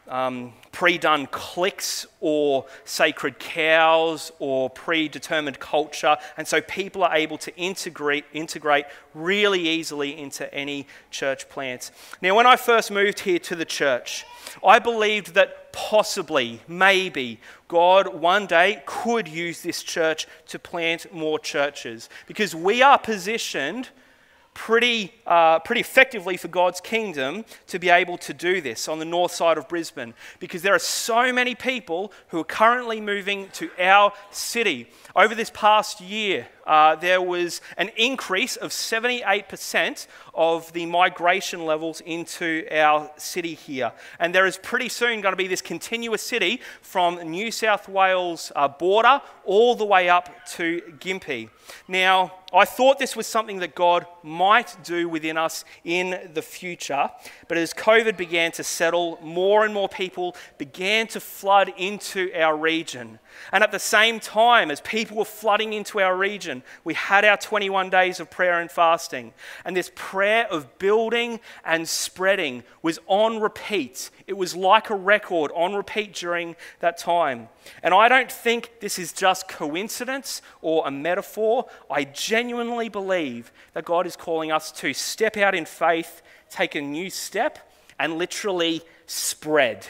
um, 0.09 0.53
pre 0.73 0.99
done 0.99 1.27
cliques 1.27 2.07
or 2.21 2.67
sacred 2.85 3.39
cows 3.39 4.33
or 4.39 4.71
predetermined 4.71 5.59
culture. 5.59 6.17
And 6.37 6.47
so 6.47 6.61
people 6.61 7.03
are 7.05 7.15
able 7.15 7.39
to 7.39 7.57
integrate, 7.57 8.25
integrate 8.33 8.87
really 9.15 9.69
easily 9.69 10.19
into 10.19 10.53
any 10.55 10.87
church 11.11 11.49
plant. 11.49 11.91
Now, 12.23 12.35
when 12.35 12.47
I 12.47 12.57
first 12.57 12.91
moved 12.91 13.21
here 13.21 13.39
to 13.41 13.57
the 13.57 13.65
church, 13.65 14.25
I 14.65 14.79
believed 14.79 15.35
that 15.35 15.73
possibly, 15.73 16.61
maybe, 16.67 17.41
God 17.69 18.15
one 18.15 18.47
day 18.47 18.83
could 18.87 19.29
use 19.29 19.63
this 19.63 19.83
church 19.83 20.27
to 20.49 20.59
plant 20.59 21.13
more 21.13 21.39
churches 21.39 22.09
because 22.27 22.55
we 22.55 22.83
are 22.83 22.99
positioned 22.99 23.91
pretty, 24.59 25.15
uh, 25.25 25.61
pretty 25.61 25.81
effectively 25.81 26.37
for 26.37 26.49
God's 26.49 26.81
kingdom 26.81 27.45
to 27.69 27.79
be 27.79 27.91
able 27.91 28.19
to 28.19 28.35
do 28.35 28.61
this 28.61 28.89
on 28.89 28.99
the 28.99 29.05
north 29.05 29.31
side 29.31 29.57
of 29.57 29.69
Brisbane 29.69 30.15
because 30.41 30.63
there 30.63 30.75
are 30.75 30.81
so 30.81 31.33
many 31.33 31.55
people 31.55 32.13
who 32.31 32.41
are 32.41 32.45
currently 32.45 33.01
moving 33.01 33.49
to 33.51 33.71
our 33.79 34.13
city. 34.33 34.89
Over 35.19 35.35
this 35.35 35.51
past 35.51 36.01
year, 36.01 36.47
uh, 36.65 36.95
there 36.95 37.21
was 37.21 37.61
an 37.77 37.91
increase 37.97 38.55
of 38.55 38.71
78% 38.71 40.07
of 40.33 40.73
the 40.73 40.87
migration 40.87 41.67
levels 41.67 42.01
into 42.03 42.65
our 42.71 43.11
city 43.17 43.55
here. 43.55 43.91
And 44.21 44.33
there 44.33 44.47
is 44.47 44.59
pretty 44.59 44.89
soon 44.89 45.21
going 45.21 45.33
to 45.33 45.37
be 45.37 45.49
this 45.49 45.61
continuous 45.61 46.23
city 46.23 46.61
from 46.83 47.17
New 47.29 47.51
South 47.51 47.89
Wales 47.89 48.53
uh, 48.55 48.69
border 48.69 49.21
all 49.45 49.75
the 49.75 49.85
way 49.85 50.09
up 50.09 50.31
to 50.51 50.83
Gympie. 51.01 51.51
Now, 51.89 52.33
I 52.53 52.65
thought 52.65 53.01
this 53.01 53.17
was 53.17 53.27
something 53.27 53.59
that 53.59 53.75
God 53.75 54.07
might 54.23 54.77
do 54.85 55.09
within 55.09 55.37
us 55.37 55.65
in 55.85 56.31
the 56.33 56.43
future, 56.43 57.11
but 57.49 57.59
as 57.59 57.75
COVID 57.75 58.17
began 58.17 58.53
to 58.53 58.63
settle, 58.63 59.19
more 59.21 59.65
and 59.65 59.75
more 59.75 59.89
people 59.89 60.37
began 60.59 61.09
to 61.09 61.21
flood 61.21 61.73
into 61.77 62.31
our 62.35 62.57
region. 62.57 63.19
And 63.53 63.65
at 63.65 63.73
the 63.73 63.79
same 63.79 64.21
time, 64.21 64.71
as 64.71 64.81
people 64.81 65.17
were 65.17 65.25
flooding 65.25 65.73
into 65.73 66.01
our 66.01 66.17
region, 66.17 66.63
we 66.85 66.95
had 66.95 67.25
our 67.25 67.37
21 67.37 67.91
days 67.91 68.21
of 68.21 68.31
prayer 68.31 68.61
and 68.61 68.71
fasting. 68.71 69.33
And 69.65 69.77
this 69.77 69.91
prayer 69.95 70.47
of 70.51 70.79
building 70.79 71.41
and 71.65 71.89
spreading 71.89 72.63
was 72.83 72.99
on 73.07 73.41
repeat. 73.41 74.11
It 74.27 74.37
was 74.37 74.55
like 74.55 74.91
a 74.91 74.95
record 74.95 75.51
on 75.55 75.75
repeat 75.75 76.15
during 76.15 76.57
that 76.81 76.99
time. 76.99 77.49
And 77.83 77.95
I 77.95 78.09
don't 78.09 78.31
think 78.31 78.81
this 78.81 78.99
is 78.99 79.13
just 79.13 79.49
coincidence 79.49 80.43
or 80.63 80.87
a 80.87 80.91
metaphor. 80.91 81.67
I 81.91 82.05
genuinely 82.05 82.89
believe 82.89 83.53
that 83.75 83.85
God 83.85 84.07
is 84.07 84.17
calling 84.17 84.53
us 84.53 84.71
to 84.73 84.93
step 84.93 85.37
out 85.37 85.55
in 85.55 85.65
faith, 85.65 86.23
take 86.51 86.75
a 86.75 86.81
new 86.81 87.11
step, 87.11 87.59
and 87.99 88.19
literally 88.19 88.83
spread. 89.07 89.87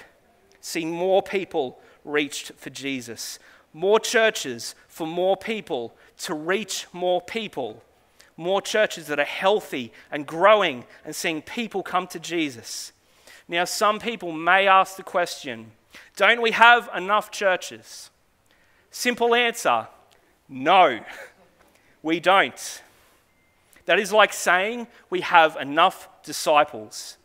See 0.60 0.84
more 0.84 1.22
people 1.22 1.80
reached 2.08 2.52
for 2.56 2.70
Jesus. 2.70 3.38
More 3.72 4.00
churches 4.00 4.74
for 4.88 5.06
more 5.06 5.36
people 5.36 5.94
to 6.18 6.34
reach 6.34 6.86
more 6.92 7.20
people. 7.20 7.82
More 8.36 8.62
churches 8.62 9.06
that 9.06 9.20
are 9.20 9.24
healthy 9.24 9.92
and 10.10 10.26
growing 10.26 10.84
and 11.04 11.14
seeing 11.14 11.42
people 11.42 11.82
come 11.82 12.06
to 12.08 12.18
Jesus. 12.18 12.92
Now, 13.46 13.64
some 13.64 13.98
people 13.98 14.32
may 14.32 14.66
ask 14.66 14.96
the 14.96 15.02
question 15.02 15.72
don't 16.16 16.42
we 16.42 16.50
have 16.50 16.88
enough 16.94 17.30
churches? 17.30 18.10
Simple 18.90 19.34
answer 19.34 19.86
no, 20.48 21.00
we 22.02 22.20
don't. 22.20 22.82
That 23.84 23.98
is 23.98 24.12
like 24.12 24.32
saying 24.32 24.86
we 25.10 25.20
have 25.20 25.56
enough 25.56 26.08
disciples. 26.22 27.16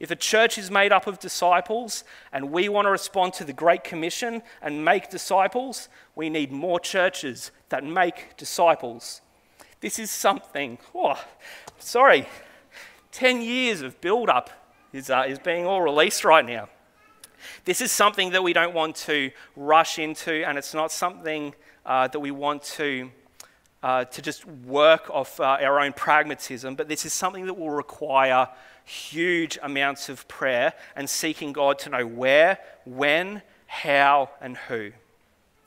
If 0.00 0.10
a 0.10 0.16
church 0.16 0.58
is 0.58 0.70
made 0.70 0.92
up 0.92 1.06
of 1.06 1.18
disciples 1.18 2.04
and 2.32 2.52
we 2.52 2.68
want 2.68 2.86
to 2.86 2.90
respond 2.90 3.32
to 3.34 3.44
the 3.44 3.52
Great 3.52 3.82
Commission 3.82 4.42
and 4.62 4.84
make 4.84 5.10
disciples, 5.10 5.88
we 6.14 6.30
need 6.30 6.52
more 6.52 6.78
churches 6.78 7.50
that 7.68 7.82
make 7.82 8.36
disciples. 8.36 9.20
This 9.80 9.98
is 9.98 10.10
something, 10.10 10.78
oh, 10.94 11.22
sorry, 11.78 12.26
10 13.12 13.42
years 13.42 13.82
of 13.82 14.00
build 14.00 14.28
up 14.28 14.50
is, 14.92 15.10
uh, 15.10 15.24
is 15.26 15.38
being 15.38 15.66
all 15.66 15.82
released 15.82 16.24
right 16.24 16.44
now. 16.44 16.68
This 17.64 17.80
is 17.80 17.92
something 17.92 18.30
that 18.30 18.42
we 18.42 18.52
don't 18.52 18.74
want 18.74 18.96
to 18.96 19.30
rush 19.56 19.98
into, 19.98 20.44
and 20.46 20.58
it's 20.58 20.74
not 20.74 20.90
something 20.90 21.54
uh, 21.86 22.08
that 22.08 22.18
we 22.18 22.30
want 22.30 22.62
to 22.62 23.10
uh, 23.82 24.04
to 24.04 24.20
just 24.20 24.44
work 24.44 25.08
off 25.10 25.38
uh, 25.38 25.56
our 25.60 25.80
own 25.80 25.92
pragmatism, 25.92 26.74
but 26.74 26.88
this 26.88 27.06
is 27.06 27.12
something 27.12 27.46
that 27.46 27.54
will 27.54 27.70
require 27.70 28.48
huge 28.88 29.58
amounts 29.62 30.08
of 30.08 30.26
prayer 30.28 30.72
and 30.96 31.08
seeking 31.08 31.52
God 31.52 31.78
to 31.80 31.90
know 31.90 32.06
where, 32.06 32.58
when, 32.84 33.42
how, 33.66 34.30
and 34.40 34.56
who. 34.56 34.92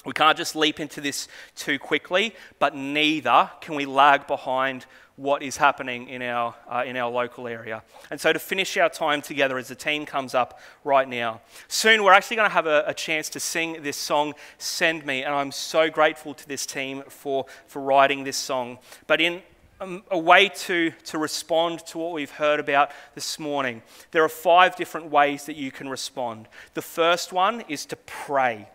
We 0.04 0.14
can't 0.14 0.38
just 0.38 0.56
leap 0.56 0.80
into 0.80 1.00
this 1.00 1.28
too 1.56 1.78
quickly, 1.78 2.34
but 2.58 2.76
neither 2.76 3.52
can 3.62 3.76
we 3.76 3.86
lag 3.86 4.26
behind 4.26 4.88
what 5.16 5.44
is 5.44 5.58
happening 5.58 6.08
in 6.08 6.24
our, 6.24 6.56
uh, 6.68 6.84
in 6.86 6.98
our 6.98 7.12
local 7.12 7.48
area. 7.48 7.84
And 8.10 8.20
so, 8.20 8.34
to 8.34 8.40
finish 8.40 8.76
our 8.78 8.90
time 8.90 9.22
together 9.22 9.60
as 9.60 9.68
the 9.68 9.76
team 9.76 10.06
comes 10.08 10.34
up 10.34 10.60
right 10.84 11.08
now, 11.08 11.42
soon 11.68 12.04
we're 12.04 12.14
actually 12.14 12.38
going 12.38 12.50
to 12.50 12.54
have 12.54 12.66
a, 12.66 12.84
a 12.88 12.94
chance 12.96 13.30
to 13.30 13.40
sing 13.40 13.84
this 13.84 13.98
song, 13.98 14.34
Send 14.58 15.06
Me. 15.06 15.24
And 15.24 15.36
I'm 15.36 15.52
so 15.52 15.92
grateful 15.92 16.34
to 16.34 16.48
this 16.48 16.66
team 16.66 17.04
for, 17.08 17.46
for 17.68 17.84
writing 17.84 18.24
this 18.24 18.38
song. 18.38 18.80
But 19.06 19.22
in 19.22 19.44
um, 19.82 20.04
a 20.12 20.18
way 20.18 20.48
to, 20.48 20.92
to 21.06 21.18
respond 21.18 21.86
to 21.88 21.98
what 21.98 22.14
we've 22.14 22.30
heard 22.30 22.60
about 22.60 22.92
this 23.16 23.40
morning, 23.40 23.82
there 24.12 24.24
are 24.24 24.30
five 24.30 24.76
different 24.76 25.08
ways 25.08 25.46
that 25.46 25.56
you 25.56 25.72
can 25.72 25.90
respond. 25.90 26.48
The 26.76 26.84
first 26.84 27.34
one 27.34 27.62
is 27.68 27.88
to 27.88 27.96
pray. 27.96 28.70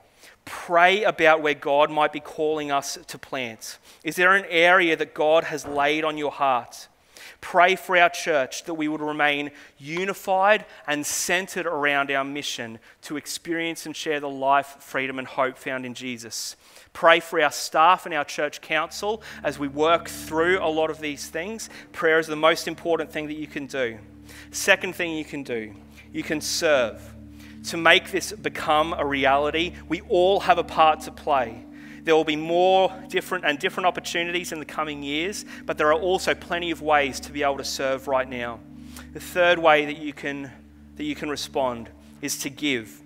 Pray 0.44 1.04
about 1.04 1.42
where 1.42 1.54
God 1.54 1.90
might 1.90 2.12
be 2.12 2.20
calling 2.20 2.72
us 2.72 2.98
to 3.06 3.18
plant. 3.18 3.78
Is 4.02 4.16
there 4.16 4.34
an 4.34 4.46
area 4.48 4.96
that 4.96 5.14
God 5.14 5.44
has 5.44 5.64
laid 5.64 6.04
on 6.04 6.18
your 6.18 6.32
heart? 6.32 6.88
Pray 7.40 7.76
for 7.76 7.96
our 7.96 8.08
church 8.08 8.64
that 8.64 8.74
we 8.74 8.88
would 8.88 9.00
remain 9.00 9.52
unified 9.78 10.64
and 10.86 11.06
centered 11.06 11.66
around 11.66 12.10
our 12.10 12.24
mission 12.24 12.78
to 13.02 13.16
experience 13.16 13.86
and 13.86 13.94
share 13.94 14.20
the 14.20 14.28
life, 14.28 14.76
freedom, 14.80 15.18
and 15.18 15.28
hope 15.28 15.56
found 15.56 15.86
in 15.86 15.94
Jesus. 15.94 16.56
Pray 16.96 17.20
for 17.20 17.38
our 17.42 17.52
staff 17.52 18.06
and 18.06 18.14
our 18.14 18.24
church 18.24 18.62
council 18.62 19.22
as 19.44 19.58
we 19.58 19.68
work 19.68 20.08
through 20.08 20.60
a 20.60 20.66
lot 20.66 20.88
of 20.88 20.98
these 20.98 21.28
things. 21.28 21.68
Prayer 21.92 22.18
is 22.18 22.26
the 22.26 22.34
most 22.34 22.66
important 22.66 23.12
thing 23.12 23.26
that 23.26 23.36
you 23.36 23.46
can 23.46 23.66
do. 23.66 23.98
Second 24.50 24.94
thing 24.94 25.12
you 25.12 25.22
can 25.22 25.42
do, 25.42 25.74
you 26.10 26.22
can 26.22 26.40
serve 26.40 27.02
to 27.64 27.76
make 27.76 28.12
this 28.12 28.32
become 28.32 28.94
a 28.94 29.04
reality, 29.04 29.74
we 29.90 30.00
all 30.08 30.40
have 30.40 30.56
a 30.56 30.64
part 30.64 31.00
to 31.02 31.10
play. 31.10 31.62
There 32.04 32.16
will 32.16 32.24
be 32.24 32.34
more 32.34 32.90
different 33.10 33.44
and 33.44 33.58
different 33.58 33.86
opportunities 33.86 34.50
in 34.50 34.58
the 34.58 34.64
coming 34.64 35.02
years, 35.02 35.44
but 35.66 35.76
there 35.76 35.88
are 35.88 36.00
also 36.00 36.34
plenty 36.34 36.70
of 36.70 36.80
ways 36.80 37.20
to 37.20 37.30
be 37.30 37.42
able 37.42 37.58
to 37.58 37.64
serve 37.64 38.08
right 38.08 38.26
now. 38.26 38.58
The 39.12 39.20
third 39.20 39.58
way 39.58 39.84
that 39.84 39.98
you 39.98 40.14
can, 40.14 40.50
that 40.96 41.04
you 41.04 41.14
can 41.14 41.28
respond 41.28 41.90
is 42.22 42.38
to 42.38 42.48
give. 42.48 43.02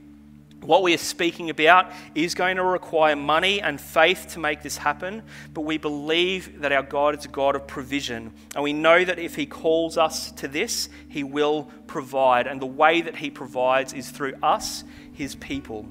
What 0.62 0.82
we 0.82 0.92
are 0.92 0.98
speaking 0.98 1.48
about 1.48 1.90
is 2.14 2.34
going 2.34 2.56
to 2.56 2.62
require 2.62 3.16
money 3.16 3.62
and 3.62 3.80
faith 3.80 4.26
to 4.30 4.38
make 4.38 4.62
this 4.62 4.76
happen, 4.76 5.22
but 5.54 5.62
we 5.62 5.78
believe 5.78 6.60
that 6.60 6.70
our 6.70 6.82
God 6.82 7.18
is 7.18 7.24
a 7.24 7.28
God 7.28 7.56
of 7.56 7.66
provision. 7.66 8.32
And 8.54 8.62
we 8.62 8.72
know 8.72 9.04
that 9.04 9.18
if 9.18 9.36
He 9.36 9.46
calls 9.46 9.96
us 9.96 10.30
to 10.32 10.48
this, 10.48 10.90
He 11.08 11.24
will 11.24 11.70
provide. 11.86 12.46
And 12.46 12.60
the 12.60 12.66
way 12.66 13.00
that 13.00 13.16
He 13.16 13.30
provides 13.30 13.94
is 13.94 14.10
through 14.10 14.34
us, 14.42 14.84
His 15.12 15.34
people. 15.34 15.86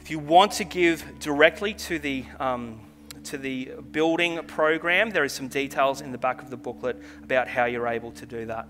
If 0.00 0.10
you 0.10 0.20
want 0.20 0.52
to 0.52 0.64
give 0.64 1.04
directly 1.18 1.74
to 1.74 1.98
the 1.98 2.24
um, 2.38 2.80
to 3.24 3.36
the 3.36 3.72
building 3.92 4.42
program, 4.44 5.10
there 5.10 5.24
is 5.24 5.32
some 5.32 5.48
details 5.48 6.00
in 6.00 6.10
the 6.10 6.18
back 6.18 6.40
of 6.40 6.48
the 6.48 6.56
booklet 6.56 6.96
about 7.22 7.48
how 7.48 7.66
you're 7.66 7.86
able 7.86 8.12
to 8.12 8.24
do 8.24 8.46
that. 8.46 8.66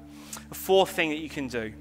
The 0.48 0.54
fourth 0.56 0.90
thing 0.90 1.10
that 1.10 1.18
you 1.18 1.28
can 1.28 1.46
do 1.46 1.72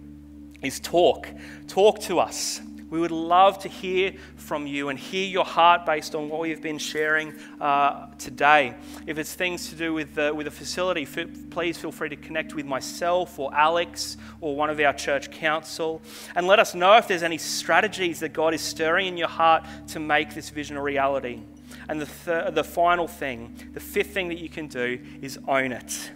is 0.61 0.79
talk. 0.79 1.27
Talk 1.67 1.99
to 2.01 2.19
us. 2.19 2.61
We 2.89 2.99
would 2.99 3.11
love 3.11 3.59
to 3.59 3.67
hear 3.69 4.13
from 4.35 4.65
you 4.65 4.89
and 4.89 4.97
hear 4.97 5.27
your 5.27 5.45
heart 5.45 5.85
based 5.85 6.15
on 6.15 6.27
what 6.27 6.41
we've 6.41 6.61
been 6.61 6.79
sharing 6.79 7.33
uh, 7.61 8.07
today. 8.17 8.73
If 9.05 9.19
it's 9.19 9.33
things 9.35 9.69
to 9.69 9.75
do 9.75 9.93
with 9.93 10.15
the, 10.15 10.33
with 10.33 10.45
the 10.45 10.51
facility, 10.51 11.03
f- 11.03 11.29
please 11.51 11.77
feel 11.77 11.91
free 11.91 12.09
to 12.09 12.15
connect 12.15 12.55
with 12.55 12.65
myself 12.65 13.37
or 13.37 13.53
Alex 13.53 14.17
or 14.41 14.55
one 14.55 14.71
of 14.71 14.79
our 14.79 14.93
church 14.93 15.29
council 15.29 16.01
and 16.35 16.47
let 16.47 16.57
us 16.57 16.73
know 16.73 16.97
if 16.97 17.07
there's 17.07 17.21
any 17.21 17.37
strategies 17.37 18.19
that 18.21 18.33
God 18.33 18.55
is 18.55 18.61
stirring 18.61 19.07
in 19.07 19.17
your 19.17 19.27
heart 19.27 19.67
to 19.89 19.99
make 19.99 20.33
this 20.33 20.49
vision 20.49 20.75
a 20.75 20.81
reality. 20.81 21.41
And 21.87 22.01
the, 22.01 22.09
th- 22.25 22.55
the 22.55 22.63
final 22.63 23.07
thing, 23.07 23.69
the 23.73 23.79
fifth 23.79 24.13
thing 24.13 24.29
that 24.29 24.39
you 24.39 24.49
can 24.49 24.67
do 24.67 24.99
is 25.21 25.37
own 25.47 25.73
it. 25.73 26.11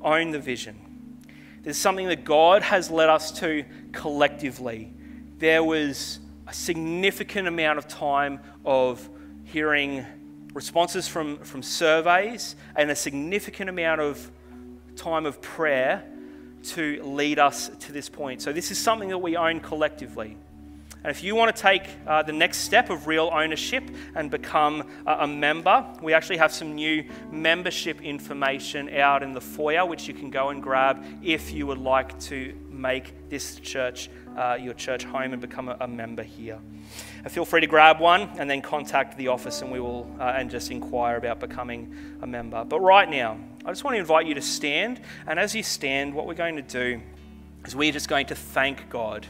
Own 0.00 0.30
the 0.30 0.38
vision. 0.38 0.85
There's 1.66 1.76
something 1.76 2.06
that 2.06 2.24
God 2.24 2.62
has 2.62 2.92
led 2.92 3.08
us 3.08 3.32
to 3.40 3.64
collectively. 3.90 4.94
There 5.38 5.64
was 5.64 6.20
a 6.46 6.54
significant 6.54 7.48
amount 7.48 7.78
of 7.78 7.88
time 7.88 8.38
of 8.64 9.10
hearing 9.42 10.06
responses 10.54 11.08
from, 11.08 11.38
from 11.38 11.64
surveys 11.64 12.54
and 12.76 12.88
a 12.88 12.94
significant 12.94 13.68
amount 13.68 14.00
of 14.00 14.30
time 14.94 15.26
of 15.26 15.42
prayer 15.42 16.04
to 16.66 17.02
lead 17.02 17.40
us 17.40 17.68
to 17.80 17.90
this 17.90 18.08
point. 18.08 18.42
So, 18.42 18.52
this 18.52 18.70
is 18.70 18.78
something 18.78 19.08
that 19.08 19.18
we 19.18 19.36
own 19.36 19.58
collectively. 19.58 20.36
And 21.06 21.14
if 21.14 21.22
you 21.22 21.36
want 21.36 21.54
to 21.54 21.62
take 21.62 21.84
uh, 22.04 22.24
the 22.24 22.32
next 22.32 22.58
step 22.58 22.90
of 22.90 23.06
real 23.06 23.30
ownership 23.32 23.84
and 24.16 24.28
become 24.28 24.82
a, 25.06 25.18
a, 25.20 25.26
member, 25.28 25.86
we 26.02 26.12
actually 26.12 26.38
have 26.38 26.50
some 26.50 26.74
new 26.74 27.04
membership 27.30 28.02
information 28.02 28.92
out 28.92 29.22
in 29.22 29.32
the 29.32 29.40
foyer, 29.40 29.86
which 29.86 30.08
you 30.08 30.14
can 30.14 30.30
go 30.30 30.48
and 30.48 30.60
grab 30.60 31.04
if 31.22 31.52
you 31.52 31.64
would 31.64 31.78
like 31.78 32.18
to 32.22 32.58
make 32.70 33.28
this 33.28 33.60
church 33.60 34.10
uh, 34.36 34.58
your 34.60 34.74
church 34.74 35.04
home 35.04 35.32
and 35.32 35.40
become 35.40 35.68
a, 35.68 35.76
a 35.82 35.86
member 35.86 36.24
here. 36.24 36.58
Uh, 37.24 37.28
feel 37.28 37.44
free 37.44 37.60
to 37.60 37.68
grab 37.68 38.00
one 38.00 38.22
and 38.36 38.50
then 38.50 38.60
contact 38.60 39.16
the 39.16 39.28
office, 39.28 39.62
and 39.62 39.70
we 39.70 39.78
will 39.78 40.10
uh, 40.18 40.34
and 40.36 40.50
just 40.50 40.72
inquire 40.72 41.18
about 41.18 41.38
becoming 41.38 41.94
a 42.22 42.26
member. 42.26 42.64
But 42.64 42.80
right 42.80 43.08
now, 43.08 43.38
I 43.64 43.70
just 43.70 43.84
want 43.84 43.94
to 43.94 44.00
invite 44.00 44.26
you 44.26 44.34
to 44.34 44.42
stand. 44.42 45.00
And 45.28 45.38
as 45.38 45.54
you 45.54 45.62
stand, 45.62 46.14
what 46.14 46.26
we're 46.26 46.34
going 46.34 46.56
to 46.56 46.62
do 46.62 47.00
is 47.64 47.76
we're 47.76 47.92
just 47.92 48.08
going 48.08 48.26
to 48.26 48.34
thank 48.34 48.90
God 48.90 49.24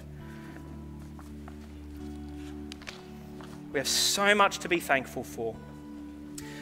We 3.76 3.80
have 3.80 3.88
so 3.88 4.34
much 4.34 4.60
to 4.60 4.70
be 4.70 4.80
thankful 4.80 5.22
for. 5.22 5.54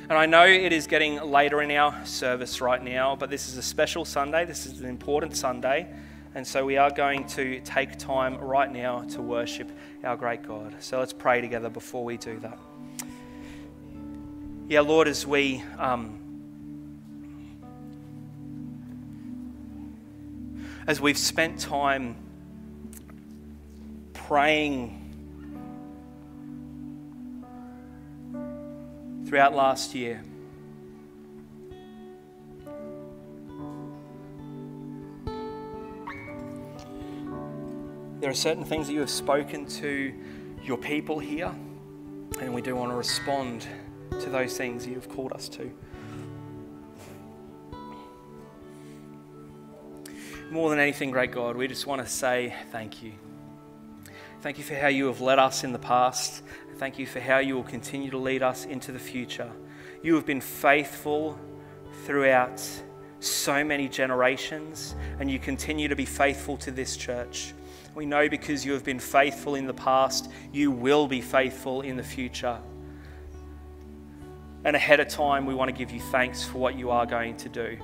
And 0.09 0.19
I 0.19 0.27
know 0.27 0.47
it 0.47 0.73
is 0.73 0.89
getting 0.89 1.23
later 1.31 1.63
in 1.63 1.71
our 1.71 2.05
service 2.05 2.61
right 2.61 2.83
now, 2.83 3.15
but 3.15 3.31
this 3.31 3.49
is 3.49 3.57
a 3.57 3.63
special 3.63 4.05
Sunday. 4.05 4.45
This 4.45 4.67
is 4.67 4.81
an 4.81 4.89
important 4.89 5.37
Sunday. 5.37 5.87
And 6.35 6.45
so 6.45 6.65
we 6.65 6.77
are 6.77 6.91
going 6.91 7.25
to 7.29 7.61
take 7.61 7.99
time 7.99 8.37
right 8.39 8.69
now 8.69 9.03
to 9.11 9.23
worship 9.23 9.71
our 10.03 10.17
great 10.17 10.43
God. 10.43 10.75
So 10.81 10.99
let's 10.99 11.13
pray 11.13 11.41
together 11.41 11.69
before 11.69 12.05
we 12.05 12.17
do 12.17 12.41
that. 12.41 12.59
Yeah, 14.67 14.81
Lord, 14.81 15.07
as 15.07 15.25
we. 15.25 15.63
Um, 15.79 16.19
as 20.89 21.01
we've 21.01 21.17
spent 21.17 21.61
time 21.61 22.17
praying 24.15 25.04
throughout 29.35 29.53
last 29.53 29.97
year. 29.97 30.23
There 38.21 38.31
are 38.31 38.33
certain 38.33 38.65
things 38.65 38.87
that 38.87 38.93
you 38.93 39.01
have 39.01 39.11
spoken 39.11 39.67
to 39.67 40.15
your 40.63 40.79
people 40.79 41.19
here, 41.19 41.53
and 42.41 42.55
we 42.55 42.63
do 42.63 42.77
want 42.77 42.93
to 42.93 42.97
respond 42.97 43.67
to 44.21 44.31
those 44.31 44.57
things 44.57 44.87
you 44.87 44.95
have 44.95 45.09
called 45.09 45.33
us 45.33 45.49
to. 45.49 45.69
More 50.53 50.71
than 50.71 50.79
anything, 50.79 51.11
great 51.11 51.33
God, 51.33 51.57
we 51.57 51.67
just 51.67 51.89
want 51.89 52.01
to 52.01 52.07
say 52.07 52.55
thank 52.71 53.03
you. 53.03 53.15
Thank 54.43 54.59
you 54.59 54.65
for 54.65 54.77
how 54.77 54.87
you 54.87 55.07
have 55.07 55.21
led 55.21 55.41
us 55.41 55.65
in 55.65 55.73
the 55.73 55.79
past 55.81 56.45
Thank 56.77 56.99
you 56.99 57.07
for 57.07 57.21
how 57.21 57.39
you 57.39 57.55
will 57.55 57.63
continue 57.63 58.11
to 58.11 58.19
lead 58.19 58.43
us 58.43 58.65
into 58.65 58.91
the 58.91 58.99
future. 58.99 59.51
You 60.03 60.17
have 60.17 60.27
been 60.27 60.41
faithful 60.41 61.39
throughout 62.05 62.61
so 63.21 63.65
many 63.65 63.89
generations, 63.89 64.97
and 65.21 65.31
you 65.31 65.39
continue 65.39 65.89
to 65.89 65.97
be 65.97 66.05
faithful 66.05 66.57
to 66.59 66.71
this 66.73 66.97
church. 66.97 67.55
We 67.95 68.07
know 68.07 68.29
because 68.29 68.67
you 68.67 68.73
have 68.73 68.85
been 68.85 68.99
faithful 68.99 69.55
in 69.55 69.67
the 69.67 69.75
past, 69.75 70.31
you 70.53 70.73
will 70.73 71.07
be 71.07 71.21
faithful 71.21 71.83
in 71.83 71.97
the 71.97 72.03
future. 72.03 72.59
And 74.65 74.75
ahead 74.75 74.99
of 74.99 75.09
time, 75.09 75.47
we 75.47 75.55
want 75.55 75.69
to 75.69 75.77
give 75.77 75.93
you 75.93 76.01
thanks 76.01 76.43
for 76.43 76.59
what 76.59 76.77
you 76.77 76.91
are 76.91 77.07
going 77.07 77.37
to 77.37 77.49
do. 77.49 77.79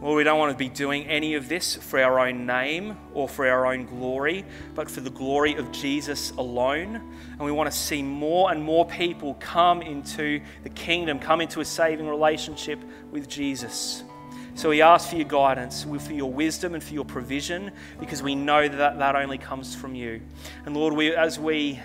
Lord, 0.00 0.16
we 0.16 0.24
don't 0.24 0.38
want 0.38 0.50
to 0.50 0.56
be 0.56 0.70
doing 0.70 1.04
any 1.08 1.34
of 1.34 1.50
this 1.50 1.76
for 1.76 2.00
our 2.00 2.20
own 2.20 2.46
name 2.46 2.96
or 3.12 3.28
for 3.28 3.46
our 3.46 3.66
own 3.66 3.84
glory, 3.84 4.46
but 4.74 4.90
for 4.90 5.02
the 5.02 5.10
glory 5.10 5.56
of 5.56 5.70
Jesus 5.72 6.30
alone. 6.38 6.96
And 7.32 7.40
we 7.40 7.52
want 7.52 7.70
to 7.70 7.76
see 7.76 8.02
more 8.02 8.50
and 8.50 8.62
more 8.62 8.86
people 8.86 9.34
come 9.40 9.82
into 9.82 10.40
the 10.62 10.70
kingdom, 10.70 11.18
come 11.18 11.42
into 11.42 11.60
a 11.60 11.66
saving 11.66 12.08
relationship 12.08 12.78
with 13.10 13.28
Jesus. 13.28 14.02
So 14.54 14.70
we 14.70 14.80
ask 14.80 15.10
for 15.10 15.16
your 15.16 15.28
guidance, 15.28 15.84
for 15.84 16.12
your 16.14 16.32
wisdom, 16.32 16.72
and 16.72 16.82
for 16.82 16.94
your 16.94 17.04
provision, 17.04 17.70
because 17.98 18.22
we 18.22 18.34
know 18.34 18.68
that 18.68 18.98
that 18.98 19.16
only 19.16 19.36
comes 19.36 19.74
from 19.74 19.94
you. 19.94 20.22
And 20.64 20.74
Lord, 20.74 20.94
we, 20.94 21.14
as 21.14 21.38
we 21.38 21.78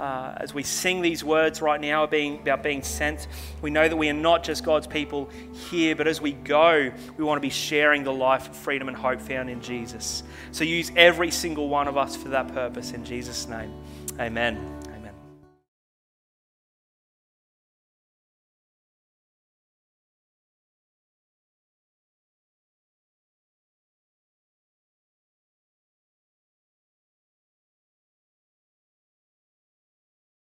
uh, 0.00 0.34
as 0.38 0.54
we 0.54 0.62
sing 0.62 1.02
these 1.02 1.22
words 1.22 1.60
right 1.60 1.80
now 1.80 2.06
being, 2.06 2.40
about 2.40 2.62
being 2.62 2.82
sent, 2.82 3.28
we 3.60 3.70
know 3.70 3.86
that 3.86 3.96
we 3.96 4.08
are 4.08 4.14
not 4.14 4.42
just 4.42 4.64
God's 4.64 4.86
people 4.86 5.28
here, 5.70 5.94
but 5.94 6.08
as 6.08 6.20
we 6.20 6.32
go, 6.32 6.90
we 7.16 7.24
want 7.24 7.36
to 7.36 7.42
be 7.42 7.50
sharing 7.50 8.02
the 8.02 8.12
life 8.12 8.48
of 8.48 8.56
freedom 8.56 8.88
and 8.88 8.96
hope 8.96 9.20
found 9.20 9.50
in 9.50 9.60
Jesus. 9.60 10.22
So 10.52 10.64
use 10.64 10.90
every 10.96 11.30
single 11.30 11.68
one 11.68 11.86
of 11.86 11.96
us 11.96 12.16
for 12.16 12.30
that 12.30 12.48
purpose 12.54 12.92
in 12.92 13.04
Jesus' 13.04 13.46
name. 13.46 13.72
Amen. 14.18 14.79